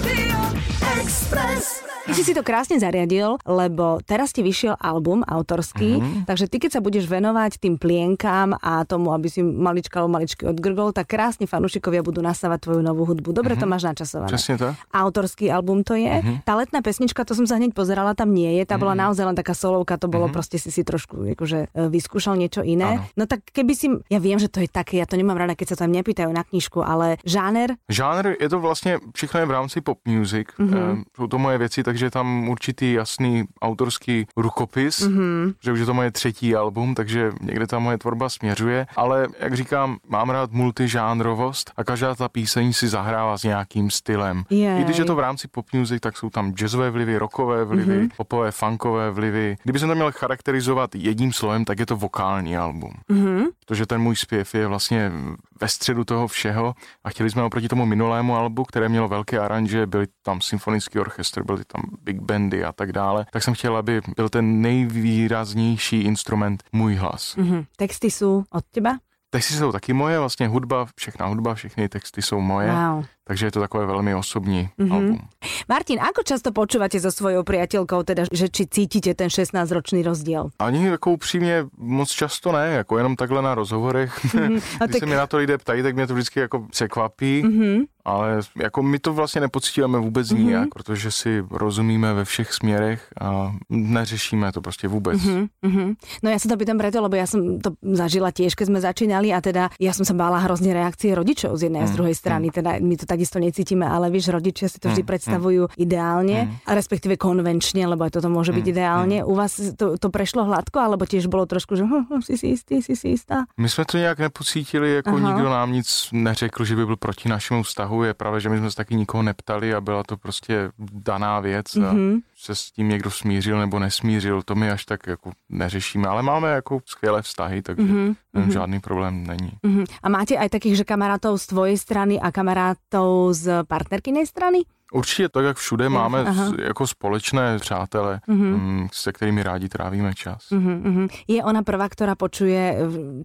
Express. 1.00 1.85
Ty 2.05 2.12
si 2.12 2.21
si 2.21 2.37
to 2.37 2.45
krásne 2.45 2.76
zariadil, 2.76 3.41
lebo 3.49 3.97
teraz 4.05 4.37
ti 4.37 4.45
vyšiel 4.45 4.76
album 4.76 5.25
autorský, 5.25 5.97
mm-hmm. 5.97 6.29
takže 6.29 6.53
ty 6.53 6.61
keď 6.61 6.71
sa 6.76 6.81
budeš 6.85 7.09
venovať 7.09 7.57
tým 7.57 7.81
plienkám 7.81 8.61
a 8.61 8.85
tomu, 8.85 9.09
aby 9.17 9.33
si 9.33 9.41
malička 9.41 10.05
alebo 10.05 10.21
maličky 10.21 10.45
odgrgol, 10.45 10.93
tak 10.93 11.09
krásne 11.09 11.49
fanúšikovia 11.49 12.05
budú 12.05 12.21
nasávať 12.21 12.69
tvoju 12.69 12.85
novú 12.85 13.09
hudbu. 13.09 13.33
Dobre 13.33 13.57
mm-hmm. 13.57 13.64
to 13.64 13.73
máš 13.73 13.88
načasované. 13.88 14.37
Presne 14.37 14.55
to. 14.61 14.69
Autorský 14.93 15.49
album 15.49 15.81
to 15.81 15.97
je. 15.97 16.12
Mm-hmm. 16.12 16.45
Tá 16.45 16.61
letná 16.61 16.85
pesnička, 16.85 17.25
to 17.25 17.33
som 17.33 17.49
sa 17.49 17.57
hneď 17.57 17.73
pozerala, 17.73 18.12
tam 18.12 18.37
nie 18.37 18.53
je. 18.61 18.69
Tá 18.69 18.76
mm-hmm. 18.76 18.85
bola 18.85 18.93
mhm. 18.93 19.00
naozaj 19.09 19.25
len 19.25 19.37
taká 19.41 19.57
solovka, 19.57 19.97
to 19.97 20.05
bolo 20.05 20.29
mm-hmm. 20.29 20.37
proste 20.37 20.61
si 20.61 20.69
si 20.69 20.85
trošku 20.85 21.33
akože, 21.33 21.73
e, 21.73 21.88
vyskúšal 21.88 22.37
niečo 22.37 22.61
iné. 22.61 23.00
Ano. 23.00 23.09
No 23.17 23.25
tak 23.25 23.49
keby 23.49 23.73
si, 23.73 23.88
ja 24.12 24.21
viem, 24.21 24.37
že 24.37 24.53
to 24.53 24.61
je 24.61 24.69
také, 24.69 25.00
ja 25.00 25.09
to 25.09 25.17
nemám 25.17 25.41
rada, 25.41 25.57
keď 25.57 25.73
sa 25.73 25.88
tam 25.88 25.97
nepýtajú 25.97 26.29
na 26.29 26.45
knižku, 26.45 26.85
ale 26.85 27.17
žáner? 27.25 27.81
Žáner 27.88 28.37
je 28.37 28.49
to 28.53 28.61
vlastně 28.61 29.00
všechno 29.17 29.41
je 29.41 29.47
v 29.47 29.50
rámci 29.50 29.81
pop 29.81 29.99
music. 30.05 30.53
Mm-hmm. 30.61 30.74
E, 30.76 30.97
jsou 31.16 31.26
to 31.26 31.38
moje 31.38 31.59
věci, 31.59 31.83
takže 31.83 32.11
tam 32.11 32.49
určitý 32.49 32.93
jasný 32.93 33.45
autorský 33.62 34.26
rukopis, 34.37 35.00
mm-hmm. 35.00 35.54
že 35.64 35.73
už 35.73 35.81
je 35.81 35.87
to 35.87 35.95
moje 35.95 36.11
třetí 36.11 36.57
album, 36.57 36.95
takže 36.95 37.33
někde 37.40 37.66
ta 37.66 37.78
moje 37.78 37.99
tvorba 37.99 38.28
směřuje, 38.28 38.87
ale 38.97 39.26
jak 39.38 39.54
říkám, 39.54 39.97
mám 40.09 40.31
rád 40.31 40.52
multižánrovost 40.52 41.73
a 41.76 41.85
každá 41.85 42.14
ta 42.14 42.28
píseň 42.28 42.73
si 42.73 42.88
zahrává 42.88 43.38
s 43.38 43.43
nějakým 43.43 43.90
stylem. 43.90 44.45
Jej. 44.50 44.81
I 44.81 44.85
když 44.85 44.97
je 44.97 45.04
to 45.04 45.14
v 45.14 45.19
rámci 45.19 45.49
pop 45.49 45.66
music, 45.73 46.00
tak 46.00 46.16
jsou 46.16 46.31
tam 46.31 46.52
jazzové 46.52 46.90
vlivy, 46.90 47.19
rockové 47.19 47.64
vlivy, 47.64 47.99
mm-hmm. 47.99 48.16
popové, 48.16 48.50
funkové 48.50 49.11
vlivy. 49.11 49.57
Kdyby 49.62 49.78
jsem 49.78 49.88
to 49.88 49.95
měl 49.95 50.12
charakterizovat 50.12 50.95
jedním 50.95 51.33
slovem, 51.33 51.64
tak 51.64 51.78
je 51.78 51.87
to 51.87 51.97
vokální 51.97 52.57
album. 52.57 52.93
Mm-hmm. 53.11 53.45
Protože 53.66 53.87
ten 53.87 54.00
můj 54.00 54.16
zpěv 54.16 54.54
je 54.54 54.66
vlastně 54.66 55.12
ve 55.61 55.68
středu 55.68 56.04
toho 56.04 56.28
všeho 56.28 56.75
a 57.04 57.11
chtěli 57.11 57.30
jsme 57.30 57.42
oproti 57.42 57.68
tomu 57.68 57.87
minulému 57.87 58.37
albu, 58.37 58.64
které 58.64 58.88
mělo 58.88 59.08
velké 59.08 59.38
aranže, 59.38 59.87
byly 59.87 60.06
tam 60.23 60.40
symfonický 60.40 60.99
orchestr, 60.99 61.44
byly 61.44 61.64
tam 61.64 61.82
big 62.02 62.20
bandy 62.20 62.64
a 62.64 62.73
tak 62.73 62.92
dále, 62.92 63.26
tak 63.32 63.42
jsem 63.42 63.54
chtěl, 63.54 63.76
aby 63.76 64.00
byl 64.16 64.28
ten 64.28 64.61
nejvýraznější 64.61 66.00
instrument 66.00 66.62
můj 66.73 66.94
hlas. 66.94 67.37
Mm-hmm. 67.37 67.66
Texty 67.76 68.11
jsou 68.11 68.44
od 68.50 68.64
těba? 68.70 68.99
Texty 69.35 69.55
jsou 69.55 69.73
taky 69.73 69.93
moje, 69.93 70.19
vlastně 70.19 70.49
hudba, 70.49 70.87
všechna 70.97 71.26
hudba, 71.26 71.55
všechny 71.55 71.88
texty 71.88 72.23
jsou 72.23 72.41
moje. 72.41 72.73
Wow. 72.73 73.05
Takže 73.25 73.47
je 73.47 73.50
to 73.50 73.61
takové 73.61 73.87
velmi 73.87 74.14
osobní 74.14 74.69
mm-hmm. 74.79 74.93
album. 74.93 75.21
Martin, 75.69 75.97
ako 75.97 76.21
často 76.29 76.53
počúvate 76.53 77.00
so 77.00 77.09
svojou 77.09 77.41
priateľkou, 77.41 78.05
teda, 78.05 78.29
že 78.29 78.53
či 78.53 78.69
cítite 78.69 79.17
ten 79.17 79.33
16-ročný 79.33 80.05
rozdíl? 80.05 80.53
Ani 80.61 80.87
jako 80.87 81.11
upřímně 81.11 81.64
moc 81.79 82.12
často 82.12 82.53
ne, 82.53 82.85
jako 82.85 82.99
jenom 82.99 83.17
takhle 83.17 83.43
na 83.43 83.55
rozhovorech. 83.55 84.12
Mm-hmm. 84.25 84.62
A 84.81 84.85
Když 84.87 85.00
tak... 85.00 85.00
se 85.00 85.07
mi 85.07 85.17
na 85.17 85.26
to 85.26 85.37
lidé 85.37 85.59
ptají, 85.59 85.83
tak 85.83 85.95
mě 85.95 86.07
to 86.07 86.14
vždycky 86.14 86.41
jako 86.41 86.67
překvapí. 86.71 87.43
Mm-hmm. 87.45 87.85
Ale 88.05 88.41
jako 88.62 88.83
my 88.83 88.99
to 88.99 89.12
vlastně 89.12 89.41
nepocítíme 89.41 89.99
vůbec 89.99 90.29
mm-hmm. 90.29 90.45
nijak, 90.45 90.69
protože 90.75 91.11
si 91.11 91.45
rozumíme 91.50 92.14
ve 92.14 92.25
všech 92.25 92.53
směrech 92.53 93.09
a 93.21 93.53
neřešíme 93.71 94.53
to 94.53 94.61
prostě 94.61 94.88
vůbec. 94.88 95.21
Mm-hmm. 95.25 95.97
No 96.23 96.29
ja 96.29 96.37
sa 96.37 96.53
to 96.53 96.61
pýtam 96.61 96.76
preto, 96.76 97.00
lebo 97.00 97.17
ja 97.17 97.25
som 97.25 97.64
to 97.64 97.81
zažila 97.81 98.29
tiež, 98.29 98.53
keď 98.53 98.67
sme 98.69 98.81
začínali 98.85 99.24
a 99.31 99.38
teda 99.38 99.71
ja 99.78 99.93
som 99.95 100.02
sa 100.02 100.12
bála 100.12 100.43
hrozne 100.43 100.75
reakcie 100.75 101.14
rodičov 101.14 101.54
z 101.57 101.71
jednej 101.71 101.85
mm, 101.85 101.87
a 101.87 101.93
z 101.93 101.95
druhej 101.95 102.16
strany, 102.19 102.47
mm. 102.50 102.54
teda 102.59 102.71
my 102.83 102.95
to 102.99 103.07
takisto 103.07 103.38
necítime, 103.38 103.87
ale 103.87 104.11
vieš, 104.11 104.35
rodičia 104.35 104.66
si 104.66 104.83
to 104.83 104.90
vždy 104.90 105.07
mm, 105.07 105.11
predstavujú 105.14 105.62
mm. 105.71 105.75
ideálne, 105.78 106.38
mm. 106.50 106.66
a 106.66 106.71
respektíve 106.75 107.14
konvenčne, 107.14 107.87
lebo 107.87 108.02
aj 108.04 108.19
toto 108.19 108.28
môže 108.28 108.50
byť 108.50 108.66
mm, 108.66 108.73
ideálne. 108.75 109.19
Mm. 109.23 109.28
U 109.31 109.33
vás 109.38 109.52
to, 109.78 109.95
to 109.97 110.09
prešlo 110.11 110.45
hladko, 110.45 110.83
alebo 110.83 111.07
tiež 111.07 111.31
bolo 111.31 111.47
trošku, 111.47 111.78
že 111.78 111.87
hm, 111.87 112.11
hm, 112.11 112.23
si 112.26 112.35
si 112.35 112.47
istý, 112.52 112.83
si 112.83 112.99
si 112.99 113.14
istá? 113.14 113.47
My 113.57 113.69
jsme 113.69 113.85
to 113.85 113.99
nějak 113.99 114.19
nepocítili, 114.19 114.95
jako 114.95 115.16
Aha. 115.16 115.28
nikdo 115.28 115.50
nám 115.50 115.73
nic 115.73 116.09
neřekl, 116.12 116.64
že 116.64 116.76
by 116.76 116.87
byl 116.87 116.97
proti 116.97 117.28
našemu 117.28 117.62
vztahu 117.62 117.85
vztahu 117.85 118.04
je 118.04 118.14
pravda, 118.14 118.38
že 118.38 118.49
my 118.49 118.59
jsme 118.59 118.71
se 118.71 118.76
taky 118.76 118.95
nikoho 118.95 119.23
neptali 119.23 119.75
a 119.75 119.81
byla 119.81 120.02
to 120.02 120.16
prostě 120.16 120.71
daná 120.93 121.40
věc 121.40 121.76
a 121.76 121.78
mm-hmm. 121.78 122.21
Se 122.45 122.55
s 122.55 122.71
tím 122.71 122.89
někdo 122.89 123.11
smířil 123.11 123.59
nebo 123.59 123.79
nesmířil, 123.79 124.43
to 124.43 124.55
my 124.55 124.71
až 124.71 124.85
tak 124.85 125.07
jako 125.07 125.33
neřešíme, 125.49 126.09
ale 126.09 126.23
máme 126.23 126.51
jako 126.51 126.81
skvělé 126.85 127.23
vztahy, 127.23 127.63
takže 127.63 127.83
mm-hmm. 127.83 128.53
žádný 128.53 128.81
problém 128.81 129.27
není. 129.27 129.53
Mm-hmm. 129.65 129.87
A 130.03 130.09
máte 130.09 130.37
aj 130.37 130.49
takých, 130.53 130.77
že 130.77 130.85
kamarátov 130.85 131.41
z 131.41 131.47
tvojej 131.47 131.77
strany 131.81 132.21
a 132.21 132.29
kamarátov 132.29 133.33
z 133.33 133.65
partnerkynej 133.65 134.29
strany? 134.29 134.69
Určitě 134.95 135.29
tak, 135.29 135.45
jak 135.45 135.57
všude 135.57 135.89
máme 135.89 136.21
Aha. 136.21 136.53
jako 136.63 136.87
společné 136.87 137.59
přátele, 137.59 138.21
mm-hmm. 138.29 138.89
se 138.93 139.13
kterými 139.13 139.43
rádi 139.43 139.69
trávíme 139.69 140.15
čas. 140.15 140.51
Mm-hmm. 140.51 141.09
Je 141.29 141.45
ona 141.45 141.63
prvá, 141.63 141.89
která 141.89 142.15
počuje 142.15 142.79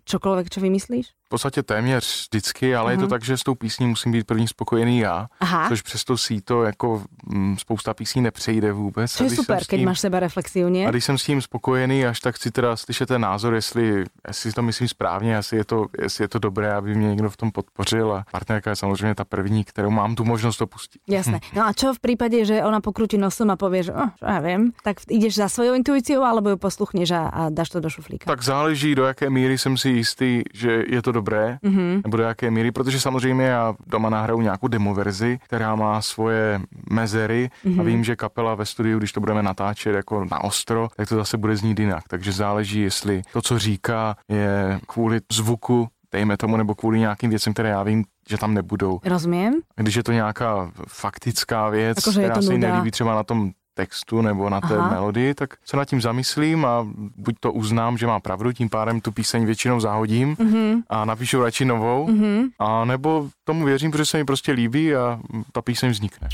čokoliv, 0.05 0.49
co 0.49 0.61
vymyslíš? 0.61 1.07
V 1.25 1.29
podstatě 1.29 1.63
téměř 1.63 2.27
vždycky, 2.29 2.75
ale 2.75 2.87
mm-hmm. 2.87 2.91
je 2.91 2.97
to 2.97 3.01
mhm. 3.01 3.09
tak, 3.09 3.23
že 3.23 3.37
s 3.37 3.43
tou 3.43 3.55
písní 3.55 3.87
musím 3.87 4.11
být 4.11 4.27
první 4.27 4.47
spokojený 4.47 4.99
já, 4.99 5.27
Aha. 5.39 5.67
což 5.69 5.81
přes 5.81 6.03
to 6.03 6.17
síto 6.17 6.63
jako 6.63 7.03
m, 7.33 7.57
spousta 7.57 7.93
písní 7.93 8.21
nepřejde 8.21 8.71
vůbec. 8.71 9.17
To 9.17 9.23
je 9.23 9.29
super, 9.29 9.61
když 9.69 9.85
máš 9.85 9.99
sebe 9.99 10.19
reflexivně. 10.19 10.87
A 10.87 10.91
když 10.91 11.05
jsem 11.05 11.17
s 11.17 11.23
tím 11.23 11.41
spokojený, 11.41 12.05
až 12.05 12.19
tak 12.19 12.35
chci 12.35 12.51
teda 12.51 12.75
slyšet 12.75 13.05
ten 13.05 13.21
názor, 13.21 13.53
jestli, 13.53 14.03
jestli 14.27 14.51
to 14.51 14.61
myslím 14.61 14.87
správně, 14.87 15.33
jestli 15.33 15.57
je 15.57 15.65
to, 15.65 15.85
jestli 16.01 16.23
je 16.23 16.27
to 16.27 16.39
dobré, 16.39 16.73
aby 16.73 16.95
mě 16.95 17.07
někdo 17.07 17.29
v 17.29 17.37
tom 17.37 17.51
podpořil 17.51 18.13
a 18.13 18.25
partnerka 18.31 18.69
je 18.69 18.75
samozřejmě 18.75 19.15
ta 19.15 19.25
první, 19.25 19.63
kterou 19.63 19.89
mám 19.89 20.15
tu 20.15 20.23
možnost 20.23 20.57
to 20.57 20.67
pustit. 20.67 21.01
Jasné. 21.07 21.39
No 21.59 21.67
a 21.67 21.73
čo 21.75 21.93
v 21.93 21.99
případě, 21.99 22.45
že 22.45 22.63
ona 22.63 22.79
pokrutí 22.79 23.17
nosom 23.17 23.51
a 23.51 23.59
povie, 23.59 23.83
že 23.83 23.93
oh, 23.93 24.09
já 24.21 24.39
vím, 24.39 24.71
tak 24.83 24.97
jdeš 25.09 25.35
za 25.35 25.49
svojou 25.49 25.73
intuiciou, 25.75 26.23
alebo 26.23 26.49
ju 26.49 26.57
posluchneš 26.57 27.11
a, 27.11 27.27
a 27.27 27.49
dáš 27.49 27.69
to 27.69 27.79
do 27.79 27.89
šuflíka? 27.89 28.25
Tak 28.25 28.43
záleží, 28.43 28.95
do 28.95 29.03
jaké 29.03 29.29
míry 29.29 29.57
jsem 29.57 29.77
si 29.77 29.89
jistý, 29.89 30.43
že 30.53 30.83
je 30.87 31.01
to 31.01 31.11
dobré, 31.11 31.59
mm-hmm. 31.63 32.01
nebo 32.03 32.17
do 32.17 32.23
jaké 32.23 32.51
míry, 32.51 32.71
protože 32.71 32.99
samozřejmě 32.99 33.45
já 33.45 33.75
doma 33.87 34.09
nahraju 34.09 34.41
nějakou 34.41 34.67
demo 34.67 34.93
verzi, 34.93 35.39
která 35.43 35.75
má 35.75 36.01
svoje 36.01 36.61
mezery 36.89 37.49
mm-hmm. 37.65 37.79
a 37.79 37.83
mhm. 37.83 37.85
vím, 37.85 38.03
že 38.03 38.15
kapela 38.15 38.55
ve 38.55 38.65
studiu, 38.65 38.97
když 38.97 39.11
to 39.11 39.19
budeme 39.19 39.43
natáčet 39.43 39.95
jako 39.95 40.25
na 40.31 40.43
ostro, 40.43 40.87
tak 40.95 41.09
to 41.09 41.15
zase 41.15 41.37
bude 41.37 41.55
znít 41.55 41.79
jinak. 41.79 42.03
Takže 42.07 42.31
záleží, 42.31 42.81
jestli 42.81 43.21
to, 43.33 43.41
co 43.41 43.59
říká, 43.59 44.15
je 44.29 44.79
kvůli 44.87 45.19
zvuku 45.31 45.87
dejme 46.11 46.37
tomu, 46.37 46.57
nebo 46.57 46.75
kvůli 46.75 46.99
nějakým 46.99 47.29
věcem, 47.29 47.53
které 47.53 47.69
já 47.69 47.83
vím, 47.83 48.05
že 48.29 48.37
tam 48.37 48.53
nebudou. 48.53 48.99
Rozumím. 49.05 49.53
Když 49.75 49.95
je 49.95 50.03
to 50.03 50.11
nějaká 50.11 50.71
faktická 50.87 51.69
věc, 51.69 51.97
jako, 51.97 52.11
která 52.11 52.41
se 52.41 52.57
nelíbí 52.57 52.91
třeba 52.91 53.15
na 53.15 53.23
tom 53.23 53.51
textu 53.73 54.21
nebo 54.21 54.49
na 54.49 54.61
té 54.61 54.77
Aha. 54.77 54.89
melodii, 54.89 55.33
tak 55.33 55.49
se 55.65 55.77
nad 55.77 55.85
tím 55.85 56.01
zamyslím 56.01 56.65
a 56.65 56.87
buď 57.15 57.35
to 57.39 57.51
uznám, 57.51 57.97
že 57.97 58.07
má 58.07 58.19
pravdu, 58.19 58.51
tím 58.51 58.69
pádem 58.69 59.01
tu 59.01 59.11
píseň 59.11 59.45
většinou 59.45 59.79
zahodím 59.79 60.35
mm-hmm. 60.35 60.81
a 60.89 61.05
napíšu 61.05 61.41
radši 61.43 61.65
novou, 61.65 62.07
mm-hmm. 62.07 62.49
a 62.59 62.85
nebo 62.85 63.29
tomu 63.43 63.65
věřím, 63.65 63.91
protože 63.91 64.05
se 64.05 64.17
mi 64.17 64.25
prostě 64.25 64.51
líbí 64.51 64.95
a 64.95 65.19
ta 65.51 65.61
píseň 65.61 65.89
vznikne. 65.89 66.27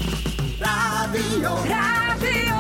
Rádio, 0.60 1.64
Rádio 1.70 2.56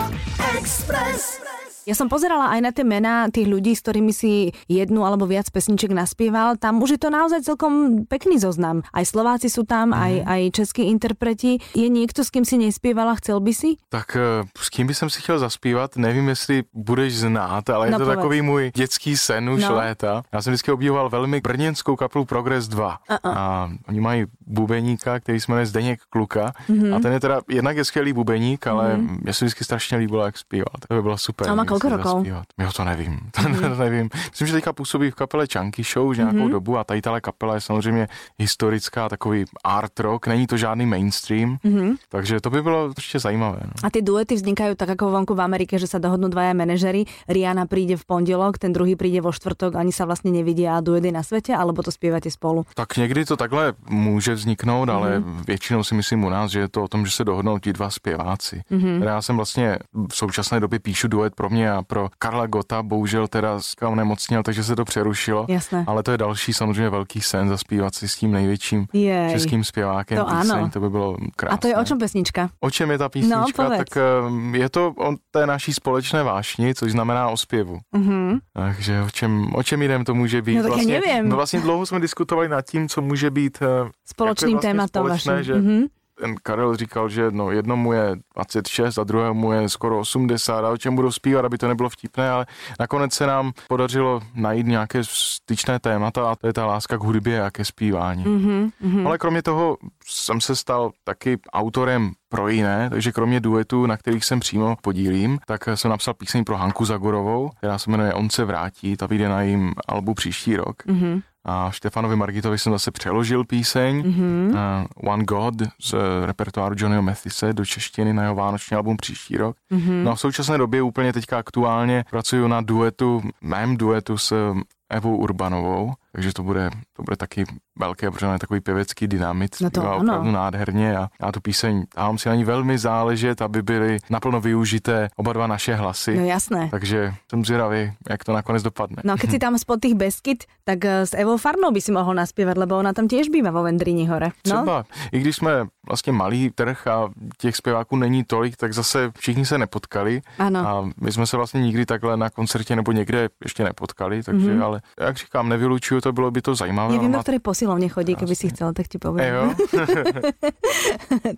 Express. 0.57 1.41
Ja 1.85 1.93
som 1.93 2.09
pozerala 2.09 2.49
aj 2.49 2.59
na 2.65 2.71
tie 2.73 2.81
mená 2.81 3.29
tých 3.29 3.45
ľudí, 3.45 3.77
s 3.77 3.85
ktorými 3.85 4.09
si 4.09 4.49
jednu 4.65 5.05
alebo 5.05 5.29
viac 5.29 5.45
pesniček 5.53 5.93
naspieval. 5.93 6.57
Tam 6.57 6.81
už 6.81 6.97
je 6.97 6.99
to 6.99 7.13
naozaj 7.13 7.45
celkom 7.45 8.05
pekný 8.09 8.41
zoznam. 8.41 8.81
Aj 8.89 9.05
Slováci 9.05 9.53
sú 9.53 9.69
tam, 9.69 9.93
mm. 9.93 10.01
aj, 10.01 10.13
aj 10.25 10.41
českí 10.57 10.89
interpreti. 10.89 11.61
Je 11.77 11.85
niekto, 11.85 12.25
s 12.25 12.33
kým 12.33 12.41
si 12.41 12.57
nespievala, 12.57 13.13
chcel 13.21 13.37
by 13.37 13.53
si? 13.53 13.77
Tak 13.93 14.17
eh, 14.17 14.49
s 14.57 14.73
kým 14.73 14.89
by 14.89 14.97
som 14.97 15.13
si 15.13 15.21
chtěl 15.21 15.37
zaspívat, 15.37 15.93
nevím, 16.01 16.33
jestli 16.33 16.65
budeš 16.73 17.29
znát, 17.29 17.69
ale 17.69 17.87
je 17.87 17.91
no, 17.93 17.97
to 18.01 18.05
povedz. 18.05 18.17
takový 18.17 18.41
můj 18.41 18.71
dětský 18.75 19.17
sen 19.17 19.49
už 19.49 19.61
no. 19.61 19.75
léta. 19.75 20.23
Já 20.33 20.41
jsem 20.41 20.51
vždycky 20.53 20.71
obdivoval 20.71 21.09
velmi 21.09 21.41
brněnskou 21.41 21.95
kapelu 21.95 22.25
Progress 22.25 22.67
2. 22.67 22.97
Uh-uh. 23.09 23.37
A 23.37 23.69
oni 23.87 24.01
mají 24.01 24.25
bubeníka, 24.47 25.19
který 25.19 25.39
se 25.39 25.51
jmenuje 25.51 25.65
Zdeněk 25.65 25.99
Kluka. 26.09 26.53
Mm-hmm. 26.69 26.95
A 26.95 26.99
ten 26.99 27.13
je 27.13 27.19
teda, 27.19 27.41
jednak 27.49 27.77
je 27.77 27.85
skvělý 27.85 28.13
bubeník, 28.13 28.67
ale 28.67 28.97
mm-hmm. 28.97 29.17
mě 29.23 29.33
se 29.33 29.45
vždycky 29.45 29.63
strašně 29.63 29.97
líbilo, 29.97 30.25
jak 30.25 30.37
zpívá. 30.37 30.73
To 30.87 30.93
by 30.95 31.01
bylo 31.01 31.17
super. 31.17 31.49
A 31.49 31.55
má 31.55 31.65
kolko 31.79 31.97
rokov? 31.97 32.27
Jo, 32.27 32.71
to 32.75 32.83
nevím. 32.83 33.19
Mm-hmm. 33.31 33.75
to 33.75 33.83
nevím. 33.83 34.09
Myslím, 34.29 34.47
že 34.47 34.53
teďka 34.53 34.73
působí 34.73 35.11
v 35.11 35.15
kapele 35.15 35.45
Chunky 35.53 35.83
Show 35.83 36.07
už 36.07 36.17
nějakou 36.17 36.37
mm-hmm. 36.37 36.51
dobu 36.51 36.77
a 36.77 36.83
tady 36.83 37.01
tahle 37.01 37.21
kapela 37.21 37.55
je 37.55 37.61
samozřejmě 37.61 38.07
historická, 38.37 39.09
takový 39.09 39.45
art 39.63 39.99
rock, 39.99 40.27
není 40.27 40.47
to 40.47 40.57
žádný 40.57 40.85
mainstream, 40.85 41.57
mm-hmm. 41.65 41.95
takže 42.09 42.41
to 42.41 42.49
by 42.49 42.61
bylo 42.61 42.85
určitě 42.87 43.19
zajímavé. 43.19 43.59
No. 43.63 43.71
A 43.83 43.89
ty 43.89 44.01
duety 44.01 44.35
vznikají 44.35 44.75
tak 44.75 44.89
jako 44.89 45.11
vonku 45.11 45.35
v 45.35 45.41
Amerike, 45.41 45.79
že 45.79 45.87
se 45.87 45.99
dohodnou 45.99 46.27
dvaja 46.27 46.53
manažery, 46.53 47.05
Rihanna 47.27 47.65
přijde 47.65 47.97
v 47.97 48.05
pondělok, 48.05 48.57
ten 48.57 48.73
druhý 48.73 48.95
přijde 48.95 49.21
vo 49.21 49.31
štvrtok, 49.31 49.75
ani 49.75 49.91
se 49.91 50.05
vlastně 50.05 50.31
nevidí 50.31 50.67
a 50.67 50.81
duety 50.81 51.11
na 51.11 51.23
světě, 51.23 51.55
alebo 51.55 51.83
to 51.83 51.91
zpíváte 51.91 52.31
spolu? 52.31 52.65
Tak 52.75 52.97
někdy 52.97 53.25
to 53.25 53.37
takhle 53.37 53.73
může 53.89 54.33
vzniknout, 54.33 54.89
mm-hmm. 54.89 54.95
ale 54.95 55.19
mhm. 55.19 55.43
většinou 55.47 55.83
si 55.83 55.95
myslím 55.95 56.23
u 56.23 56.29
nás, 56.29 56.51
že 56.51 56.59
je 56.59 56.67
to 56.67 56.83
o 56.83 56.87
tom, 56.87 57.05
že 57.05 57.11
se 57.11 57.23
dohodnou 57.23 57.59
ti 57.59 57.73
dva 57.73 57.89
zpěváci. 57.89 58.61
Mm-hmm. 58.71 59.03
Já 59.03 59.21
jsem 59.21 59.35
vlastně 59.35 59.77
v 60.09 60.15
současné 60.15 60.59
době 60.59 60.79
píšu 60.79 61.07
duet 61.07 61.35
pro 61.35 61.49
mě 61.49 61.64
a 61.69 61.81
pro 61.81 62.09
Karla 62.19 62.47
Gota, 62.47 62.83
bohužel 62.83 63.27
teda 63.27 63.59
onemocněl, 63.81 64.43
takže 64.43 64.63
se 64.63 64.75
to 64.75 64.85
přerušilo. 64.85 65.45
Jasné. 65.49 65.83
Ale 65.87 66.03
to 66.03 66.11
je 66.11 66.17
další 66.17 66.53
samozřejmě 66.53 66.89
velký 66.89 67.21
sen 67.21 67.49
zaspívat 67.49 67.95
si 67.95 68.07
s 68.07 68.15
tím 68.15 68.31
největším 68.31 68.85
Jej. 68.93 69.31
českým 69.31 69.63
zpěvákem. 69.63 70.17
To 70.17 70.25
píseň, 70.25 70.57
ano. 70.57 70.69
To 70.69 70.79
by 70.79 70.89
bylo 70.89 71.17
krásné. 71.35 71.55
A 71.55 71.57
to 71.57 71.67
je 71.67 71.77
o 71.77 71.83
čem 71.83 71.99
pesnička? 71.99 72.49
O 72.59 72.71
čem 72.71 72.91
je 72.91 72.97
ta 72.97 73.09
písnička? 73.09 73.63
No, 73.63 73.77
tak 73.77 73.87
um, 74.27 74.55
je 74.55 74.69
to 74.69 74.93
o 74.97 75.15
té 75.31 75.47
naší 75.47 75.73
společné 75.73 76.23
vášni, 76.23 76.75
což 76.75 76.91
znamená 76.91 77.29
o 77.29 77.37
zpěvu. 77.37 77.79
Mm-hmm. 77.95 78.39
Takže 78.53 79.01
o 79.01 79.09
čem, 79.09 79.55
o 79.55 79.63
čem 79.63 79.81
jdem 79.81 80.05
to 80.05 80.13
může 80.13 80.41
být? 80.41 80.55
No, 80.55 80.61
tak 80.61 80.71
vlastně, 80.71 81.01
nevím. 81.05 81.29
No 81.29 81.35
vlastně 81.35 81.59
dlouho 81.59 81.85
jsme 81.85 81.99
diskutovali 81.99 82.49
nad 82.49 82.61
tím, 82.61 82.89
co 82.89 83.01
může 83.01 83.31
být 83.31 83.57
uh, 83.61 83.89
společným 84.05 84.51
vlastně 84.51 84.69
tématem 84.69 85.03
vaším. 85.03 85.43
Že 85.43 85.55
mm-hmm 85.55 85.87
ten 86.19 86.35
Karel 86.43 86.75
říkal, 86.75 87.09
že 87.09 87.31
no, 87.31 87.51
jednomu 87.51 87.93
je 87.93 88.15
26 88.35 88.97
a 88.97 89.03
druhému 89.03 89.51
je 89.51 89.69
skoro 89.69 89.99
80 89.99 90.65
a 90.65 90.69
o 90.69 90.77
čem 90.77 90.95
budou 90.95 91.11
zpívat, 91.11 91.45
aby 91.45 91.57
to 91.57 91.67
nebylo 91.67 91.89
vtipné, 91.89 92.29
ale 92.29 92.45
nakonec 92.79 93.13
se 93.13 93.27
nám 93.27 93.51
podařilo 93.67 94.21
najít 94.33 94.67
nějaké 94.67 94.99
styčné 95.03 95.79
témata 95.79 96.31
a 96.31 96.35
to 96.35 96.47
je 96.47 96.53
ta 96.53 96.65
láska 96.65 96.97
k 96.97 97.03
hudbě 97.03 97.43
a 97.43 97.51
ke 97.51 97.65
zpívání. 97.65 98.23
Mm-hmm, 98.23 99.07
Ale 99.07 99.17
kromě 99.17 99.41
toho 99.41 99.77
jsem 100.05 100.41
se 100.41 100.55
stal 100.55 100.91
taky 101.03 101.37
autorem 101.53 102.11
pro 102.29 102.47
jiné, 102.47 102.89
takže 102.89 103.11
kromě 103.11 103.39
duetů, 103.39 103.85
na 103.85 103.97
kterých 103.97 104.25
jsem 104.25 104.39
přímo 104.39 104.75
podílím, 104.81 105.39
tak 105.47 105.69
jsem 105.75 105.91
napsal 105.91 106.13
píseň 106.13 106.43
pro 106.43 106.57
Hanku 106.57 106.85
Zagorovou, 106.85 107.49
která 107.57 107.77
se 107.77 107.91
jmenuje 107.91 108.13
On 108.13 108.29
se 108.29 108.45
vrátí, 108.45 108.97
ta 108.97 109.05
vyjde 109.07 109.29
na 109.29 109.41
jejím 109.41 109.73
albu 109.87 110.13
příští 110.13 110.55
rok. 110.55 110.85
Mm-hmm. 110.85 111.21
A 111.45 111.71
Štefanovi 111.71 112.15
Margitovi 112.15 112.57
jsem 112.57 112.73
zase 112.73 112.91
přeložil 112.91 113.43
píseň 113.43 114.01
mm-hmm. 114.01 114.49
uh, 114.49 115.11
One 115.13 115.23
God 115.23 115.55
z 115.81 115.95
repertoáru 116.25 116.75
Johnnyho 116.77 117.01
Mathise 117.01 117.53
do 117.53 117.65
češtiny 117.65 118.13
na 118.13 118.23
jeho 118.23 118.35
vánoční 118.35 118.77
album 118.77 118.97
příští 118.97 119.37
rok. 119.37 119.57
Mm-hmm. 119.71 120.03
No 120.03 120.11
a 120.11 120.15
v 120.15 120.19
současné 120.19 120.57
době 120.57 120.81
úplně 120.81 121.13
teďka 121.13 121.37
aktuálně 121.37 122.05
pracuju 122.09 122.47
na 122.47 122.61
duetu, 122.61 123.21
mém 123.41 123.77
duetu 123.77 124.17
s 124.17 124.55
Evou 124.89 125.17
Urbanovou, 125.17 125.93
takže 126.15 126.33
to 126.33 126.43
bude, 126.43 126.69
to 126.93 127.03
bude 127.03 127.17
taky 127.17 127.43
velké, 127.79 128.11
protože 128.11 128.25
je 128.25 128.39
takový 128.39 128.59
pěvecký 128.59 129.07
dynamit, 129.07 129.55
no 129.61 129.69
to 129.69 129.81
ano. 129.81 129.97
opravdu 129.97 130.31
nádherně 130.31 130.97
a 130.97 131.09
já 131.21 131.31
tu 131.31 131.41
píseň 131.41 131.83
dávám 131.95 132.17
si 132.17 132.29
na 132.29 132.35
ní 132.35 132.43
velmi 132.43 132.77
záležet, 132.77 133.41
aby 133.41 133.61
byly 133.61 133.97
naplno 134.09 134.41
využité 134.41 135.09
oba 135.15 135.33
dva 135.33 135.47
naše 135.47 135.75
hlasy. 135.75 136.17
No 136.17 136.25
jasné. 136.25 136.67
Takže 136.71 137.13
jsem 137.29 137.45
zvědavý, 137.45 137.91
jak 138.09 138.23
to 138.23 138.33
nakonec 138.33 138.63
dopadne. 138.63 138.97
No 139.03 139.13
a 139.13 139.17
keď 139.17 139.31
si 139.31 139.39
tam 139.39 139.57
spod 139.57 139.81
tých 139.81 139.95
Beskyt, 139.95 140.43
tak 140.63 140.85
eh, 140.85 141.05
s 141.05 141.13
Evou 141.13 141.37
Farnou 141.37 141.71
by 141.71 141.81
si 141.81 141.91
mohl 141.91 142.13
naspívat, 142.13 142.57
lebo 142.57 142.77
ona 142.77 142.93
tam 142.93 143.07
těž 143.07 143.29
bývá 143.29 143.51
vo 143.51 143.63
Vendrini 143.63 144.05
hore. 144.05 144.29
No? 144.47 144.61
Třeba, 144.61 144.85
i 145.11 145.19
když 145.19 145.35
jsme 145.35 145.51
vlastně 145.87 146.13
malý 146.13 146.49
trh 146.55 146.87
a 146.87 147.09
těch 147.37 147.55
zpěváků 147.55 147.95
není 147.95 148.23
tolik, 148.23 148.57
tak 148.57 148.73
zase 148.73 149.11
všichni 149.17 149.45
se 149.45 149.57
nepotkali. 149.57 150.21
Ano. 150.39 150.59
A 150.59 150.89
my 151.01 151.11
jsme 151.11 151.27
se 151.27 151.37
vlastně 151.37 151.61
nikdy 151.61 151.85
takhle 151.85 152.17
na 152.17 152.29
koncertě 152.29 152.75
nebo 152.75 152.91
někde 152.91 153.29
ještě 153.43 153.63
nepotkali, 153.63 154.23
takže 154.23 154.53
mm-hmm. 154.53 154.63
ale 154.63 154.81
jak 154.99 155.17
říkám, 155.17 155.49
nevylučuju 155.49 156.01
to, 156.05 156.13
bylo 156.13 156.31
by 156.31 156.41
to 156.41 156.55
zajímavé. 156.55 156.93
Nevím, 156.93 157.11
na 157.11 157.21
které 157.21 157.39
posilovně 157.39 157.89
chodí, 157.89 158.15
kdyby 158.15 158.35
si 158.35 158.49
chcel, 158.49 158.73
tak 158.73 158.87
ti 158.87 158.97
povím. 158.97 159.25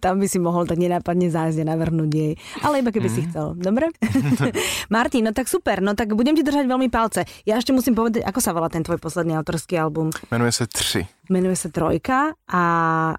Tam 0.03 0.19
by 0.19 0.27
si 0.27 0.39
mohl 0.39 0.67
tak 0.67 0.77
nenápadně 0.77 1.31
zájsť 1.31 1.63
navrhnúť 1.63 2.11
jej. 2.11 2.35
Ale 2.59 2.83
iba 2.83 2.91
keby 2.91 3.07
mm. 3.07 3.15
si 3.15 3.21
mhm. 3.23 3.27
chcel. 3.31 3.47
Dobre? 3.55 3.85
Martin, 4.95 5.23
no 5.23 5.31
tak 5.31 5.47
super, 5.47 5.79
no 5.79 5.95
tak 5.95 6.11
budem 6.11 6.35
ti 6.35 6.43
držať 6.43 6.67
veľmi 6.67 6.91
palce. 6.91 7.23
Ja 7.47 7.55
ešte 7.55 7.71
musím 7.71 7.95
povedať, 7.95 8.27
ako 8.27 8.39
sa 8.43 8.51
volá 8.51 8.67
ten 8.67 8.83
tvoj 8.83 8.99
posledný 8.99 9.39
autorský 9.39 9.79
album? 9.79 10.11
Menuje 10.31 10.51
se 10.51 10.67
Tři. 10.67 11.07
Menuje 11.27 11.55
se 11.55 11.69
Trojka 11.69 12.33
a 12.47 12.61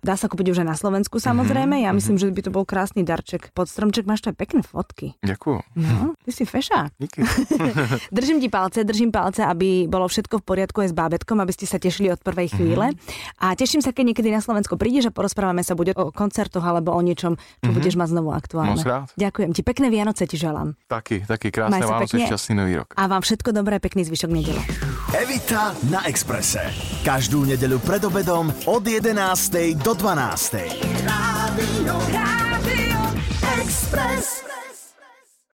dá 0.00 0.14
sa 0.16 0.26
kúpiť 0.26 0.56
už 0.56 0.58
aj 0.64 0.68
na 0.68 0.76
Slovensku 0.78 1.20
samozrejme. 1.20 1.76
Mm-hmm. 1.76 1.86
Ja 1.88 1.90
myslím, 1.92 2.16
mm-hmm. 2.16 2.32
že 2.32 2.36
by 2.36 2.42
to 2.48 2.50
bol 2.54 2.64
krásny 2.64 3.02
darček. 3.04 3.52
Pod 3.52 3.68
stromček 3.68 4.08
máš 4.08 4.24
to 4.24 4.32
aj 4.32 4.36
pekné 4.40 4.64
fotky. 4.64 5.18
Ďakujem. 5.20 5.62
No, 5.76 6.16
ty 6.24 6.30
si 6.32 6.48
fešák. 6.48 6.96
Díky. 6.96 7.20
držím 8.16 8.40
ti 8.40 8.48
palce, 8.48 8.80
držím 8.84 9.12
palce, 9.12 9.44
aby 9.44 9.84
bolo 9.84 10.08
všetko 10.08 10.40
v 10.40 10.44
poriadku 10.44 10.80
aj 10.80 10.88
s 10.90 10.94
bábetkom, 10.96 11.36
aby 11.44 11.52
ste 11.52 11.68
sa 11.68 11.76
tešili 11.76 12.08
od 12.08 12.20
prvej 12.24 12.56
chvíle. 12.56 12.96
Mm-hmm. 12.96 13.44
A 13.44 13.52
teším 13.52 13.84
sa, 13.84 13.92
keď 13.92 14.14
niekedy 14.14 14.32
na 14.32 14.40
Slovensko 14.40 14.80
prídeš 14.80 15.08
a 15.08 15.12
porozprávame 15.12 15.60
sa 15.60 15.76
buď 15.76 15.92
o 15.98 16.04
koncertoch 16.08 16.64
alebo 16.64 16.96
o 16.96 17.00
niečom, 17.04 17.36
čo 17.36 17.42
mm-hmm. 17.42 17.76
budeš 17.76 17.94
mať 18.00 18.08
znovu 18.16 18.30
aktuálne. 18.32 18.80
Moc 18.80 18.88
rád. 18.88 19.12
Ďakujem 19.20 19.50
ti. 19.52 19.60
Pekné 19.60 19.92
Vianoce 19.92 20.24
ti 20.24 20.40
želám. 20.40 20.72
Taky, 20.88 21.28
taky 21.28 21.52
krásne 21.52 21.84
Vánoce, 21.84 22.16
šťastný 22.16 22.54
nový 22.56 22.72
rok. 22.80 22.94
A 22.96 23.04
vám 23.10 23.20
všetko 23.20 23.52
dobré, 23.52 23.76
pekný 23.82 24.08
zvyšok 24.08 24.30
nedele. 24.30 24.62
Evita 25.12 25.74
na 25.88 26.04
Exprese. 26.04 26.62
Každú 27.02 27.44
nedelu 27.48 27.80
pred 27.80 27.97
obedom 28.04 28.52
od 28.66 28.86
11. 28.86 29.52
do 29.84 29.94
12. 29.94 30.54
Rádio, 31.04 31.94
Rádio 32.12 33.00
Express. 33.62 34.38